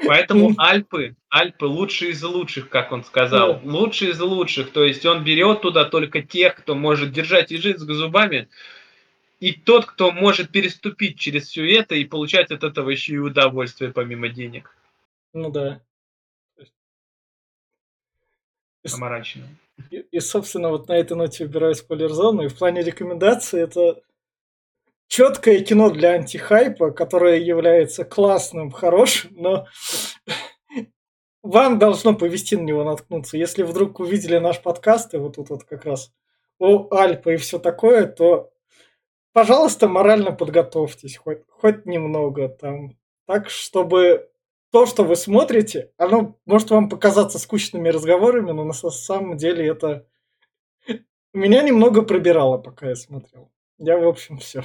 Поэтому 0.05 0.55
Альпы, 0.59 1.17
Альпы 1.31 1.67
лучшие 1.67 2.13
из 2.13 2.23
лучших, 2.23 2.69
как 2.69 2.93
он 2.93 3.05
сказал. 3.05 3.61
Лучшие 3.65 4.13
из 4.13 4.21
лучших. 4.21 4.71
То 4.73 4.85
есть 4.85 5.05
он 5.07 5.25
берет 5.25 5.63
туда 5.63 5.85
только 5.85 6.23
тех, 6.23 6.57
кто 6.57 6.75
может 6.75 7.13
держать 7.13 7.51
язык 7.51 7.79
за 7.79 7.95
зубами, 7.95 8.49
и 9.41 9.53
тот, 9.53 9.87
кто 9.87 10.13
может 10.13 10.51
переступить 10.51 11.19
через 11.19 11.49
все 11.49 11.79
это 11.79 11.95
и 11.95 12.05
получать 12.05 12.51
от 12.51 12.65
этого 12.65 12.91
еще 12.91 13.15
и 13.15 13.19
удовольствие 13.19 13.93
помимо 13.93 14.29
денег. 14.29 14.75
Ну 15.33 15.51
да. 15.51 15.81
Аморачно. 18.93 19.43
И, 19.91 19.99
и, 19.99 20.21
собственно, 20.21 20.71
вот 20.71 20.89
на 20.89 20.93
этой 20.93 21.17
ноте 21.17 21.45
убираю 21.45 21.75
спойлер-зону. 21.75 22.45
И 22.45 22.49
в 22.49 22.59
плане 22.59 22.83
рекомендаций 22.83 23.61
это 23.61 24.03
четкое 25.09 25.61
кино 25.61 25.91
для 25.91 26.13
антихайпа, 26.13 26.91
которое 26.91 27.39
является 27.39 28.05
классным, 28.05 28.71
хорошим, 28.71 29.31
но 29.35 29.67
вам 31.43 31.79
должно 31.79 32.15
повести 32.15 32.57
на 32.57 32.63
него 32.63 32.85
наткнуться. 32.85 33.37
Если 33.37 33.63
вдруг 33.63 34.01
увидели 34.01 34.39
наш 34.39 34.61
подкаст, 34.61 35.15
и 35.15 35.19
вот 35.19 35.37
тут 35.37 35.51
вот 35.51 35.65
как 35.65 35.85
раз 35.85 36.13
о 36.59 36.89
Альпа 36.91 37.31
и 37.31 37.37
все 37.37 37.59
такое, 37.59 38.07
то, 38.07 38.51
пожалуйста, 39.33 39.89
морально 39.89 40.33
подготовьтесь, 40.33 41.17
хоть, 41.17 41.43
хоть 41.49 41.87
немного 41.87 42.49
там. 42.49 42.97
Так, 43.27 43.51
чтобы 43.51 44.31
то, 44.77 44.85
что 44.85 45.05
вы 45.05 45.17
смотрите, 45.17 45.91
оно 45.97 46.37
может 46.45 46.69
вам 46.69 46.91
показаться 46.91 47.39
скучными 47.39 47.89
разговорами, 47.89 48.51
но 48.53 48.63
на 48.63 48.75
самом 48.75 49.39
деле 49.39 49.67
это 49.67 50.07
меня 51.33 51.63
немного 51.63 52.03
пробирало, 52.03 52.59
пока 52.59 52.91
я 52.91 52.95
смотрел. 52.95 53.51
Я, 53.79 53.97
в 53.97 54.07
общем, 54.07 54.37
все. 54.37 54.65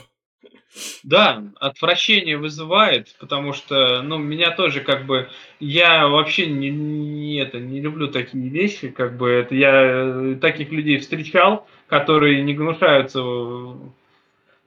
Да, 1.03 1.41
отвращение 1.61 2.37
вызывает, 2.37 3.15
потому 3.21 3.53
что, 3.53 4.01
ну, 4.01 4.17
меня 4.17 4.51
тоже 4.51 4.81
как 4.81 5.05
бы, 5.05 5.29
я 5.61 6.09
вообще 6.09 6.47
не, 6.47 6.69
не 6.69 7.37
это, 7.37 7.61
не 7.61 7.79
люблю 7.79 8.09
такие 8.09 8.49
вещи, 8.49 8.89
как 8.89 9.15
бы, 9.15 9.29
это 9.29 9.55
я 9.55 9.71
э, 9.71 10.35
таких 10.41 10.73
людей 10.73 10.99
встречал, 10.99 11.65
которые 11.87 12.41
не 12.41 12.53
гнушаются 12.53 13.21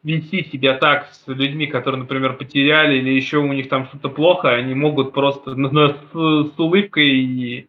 вести 0.05 0.45
себя 0.45 0.75
так 0.75 1.09
с 1.13 1.27
людьми, 1.27 1.67
которые, 1.67 2.03
например, 2.03 2.35
потеряли 2.35 2.99
или 2.99 3.11
еще 3.11 3.39
у 3.39 3.53
них 3.53 3.69
там 3.69 3.87
что-то 3.87 4.11
плохо, 4.11 4.51
они 4.51 4.75
могут 4.75 5.13
просто 5.13 5.55
с, 5.55 6.13
с 6.13 6.59
улыбкой 6.59 7.67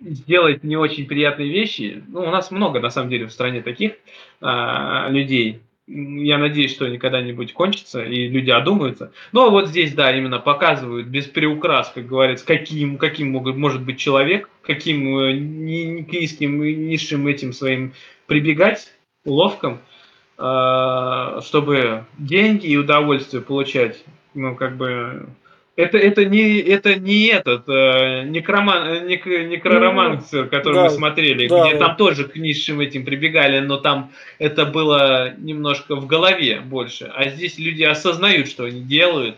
сделать 0.00 0.62
не 0.62 0.76
очень 0.76 1.06
приятные 1.06 1.50
вещи. 1.50 2.02
Ну, 2.08 2.20
у 2.20 2.30
нас 2.30 2.50
много, 2.50 2.80
на 2.80 2.90
самом 2.90 3.10
деле, 3.10 3.26
в 3.26 3.32
стране 3.32 3.60
таких 3.60 3.94
а, 4.40 5.08
людей. 5.10 5.60
Я 5.86 6.38
надеюсь, 6.38 6.72
что 6.72 6.86
они 6.86 6.96
когда-нибудь 6.96 7.52
кончатся, 7.52 8.02
и 8.02 8.28
люди 8.28 8.50
одумаются. 8.50 9.12
Но 9.32 9.50
вот 9.50 9.68
здесь, 9.68 9.94
да, 9.94 10.16
именно 10.16 10.38
показывают 10.38 11.08
без 11.08 11.26
приукрас, 11.26 11.90
как 11.94 12.06
говорится, 12.06 12.46
каким, 12.46 12.96
каким 12.96 13.32
могут, 13.32 13.56
может 13.56 13.82
быть 13.82 13.98
человек, 13.98 14.48
каким 14.62 15.18
э, 15.18 15.32
низким 15.32 16.62
и 16.62 16.74
низшим 16.74 17.26
этим 17.26 17.52
своим 17.52 17.92
прибегать 18.26 18.92
уловкам– 19.24 19.80
чтобы 20.36 22.04
деньги 22.18 22.66
и 22.66 22.76
удовольствие 22.76 23.40
получать, 23.42 24.02
ну, 24.34 24.56
как 24.56 24.76
бы, 24.76 25.28
это, 25.76 25.98
это 25.98 26.24
не 26.24 26.58
это 26.60 26.94
не 26.94 27.26
этот 27.26 27.68
э, 27.68 28.22
некроман, 28.24 29.08
нек, 29.08 29.26
некроромансер, 29.26 30.46
который 30.46 30.74
да, 30.74 30.84
мы 30.84 30.90
смотрели, 30.90 31.48
да, 31.48 31.66
где 31.66 31.76
да. 31.76 31.86
там 31.86 31.96
тоже 31.96 32.24
к 32.28 32.36
низшим 32.36 32.78
этим 32.78 33.04
прибегали, 33.04 33.58
но 33.58 33.78
там 33.78 34.12
это 34.38 34.66
было 34.66 35.34
немножко 35.36 35.96
в 35.96 36.06
голове 36.06 36.60
больше. 36.60 37.10
А 37.14 37.28
здесь 37.28 37.58
люди 37.58 37.82
осознают, 37.82 38.48
что 38.48 38.64
они 38.64 38.82
делают. 38.82 39.36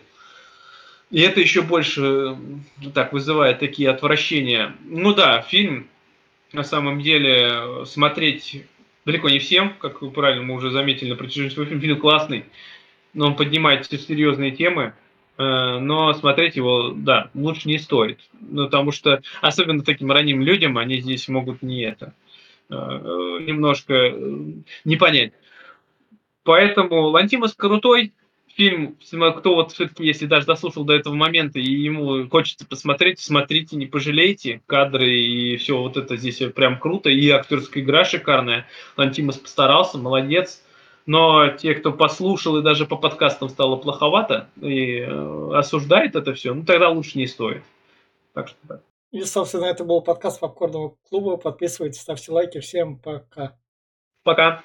И 1.09 1.21
это 1.21 1.39
еще 1.39 1.63
больше 1.63 2.35
так 2.93 3.13
вызывает 3.13 3.59
такие 3.59 3.89
отвращения. 3.89 4.75
Ну 4.85 5.15
да, 5.15 5.41
фильм 5.41 5.87
на 6.53 6.63
самом 6.63 7.01
деле 7.01 7.85
смотреть 7.85 8.63
далеко 9.07 9.29
не 9.29 9.39
всем, 9.39 9.73
как 9.79 10.01
вы 10.01 10.11
правильно 10.11 10.43
мы 10.43 10.53
уже 10.53 10.69
заметили 10.69 11.11
на 11.11 11.15
протяжении 11.15 11.49
своего 11.49 11.69
фильма. 11.69 11.81
Фильм 11.81 11.99
классный, 11.99 12.43
но 13.13 13.27
он 13.27 13.35
поднимает 13.37 13.85
все 13.85 13.97
серьезные 13.97 14.51
темы, 14.51 14.93
э, 15.37 15.79
но 15.79 16.13
смотреть 16.13 16.57
его, 16.57 16.89
да, 16.89 17.31
лучше 17.33 17.69
не 17.69 17.77
стоит. 17.77 18.19
Ну, 18.41 18.65
потому 18.65 18.91
что, 18.91 19.21
особенно 19.41 19.81
таким 19.81 20.11
ранним 20.11 20.41
людям, 20.41 20.77
они 20.77 20.99
здесь 20.99 21.29
могут 21.29 21.61
не 21.61 21.83
это, 21.83 22.13
э, 22.69 22.73
немножко 22.73 24.13
не 24.83 24.97
понять. 24.97 25.31
Поэтому 26.43 27.03
Лантимос 27.03 27.53
крутой, 27.53 28.11
фильм, 28.57 28.97
кто 29.37 29.55
вот 29.55 29.71
все-таки, 29.71 30.03
если 30.03 30.25
даже 30.25 30.47
дослушал 30.47 30.83
до 30.83 30.93
этого 30.93 31.13
момента, 31.13 31.59
и 31.59 31.71
ему 31.71 32.27
хочется 32.27 32.65
посмотреть, 32.65 33.19
смотрите, 33.19 33.75
не 33.77 33.85
пожалейте. 33.85 34.61
Кадры 34.65 35.07
и 35.09 35.57
все 35.57 35.77
вот 35.77 35.95
это 35.95 36.17
здесь 36.17 36.41
прям 36.53 36.79
круто. 36.79 37.09
И 37.09 37.29
актерская 37.29 37.83
игра 37.83 38.03
шикарная. 38.03 38.65
Лантимос 38.97 39.37
постарался, 39.37 39.99
молодец. 39.99 40.63
Но 41.05 41.49
те, 41.49 41.75
кто 41.75 41.93
послушал 41.93 42.57
и 42.57 42.63
даже 42.63 42.85
по 42.85 42.97
подкастам 42.97 43.47
стало 43.47 43.77
плоховато 43.77 44.49
и 44.61 44.97
э, 44.99 45.51
осуждает 45.53 46.17
это 46.17 46.33
все, 46.33 46.53
ну 46.53 46.65
тогда 46.65 46.89
лучше 46.89 47.17
не 47.17 47.27
стоит. 47.27 47.63
Так 48.33 48.49
что 48.49 48.57
да. 48.63 48.81
И, 49.11 49.23
собственно, 49.23 49.65
это 49.65 49.85
был 49.85 50.01
подкаст 50.01 50.41
Попкорного 50.41 50.97
клуба. 51.09 51.37
Подписывайтесь, 51.37 52.01
ставьте 52.01 52.29
лайки. 52.33 52.59
Всем 52.59 52.97
пока. 52.97 53.55
Пока. 54.23 54.63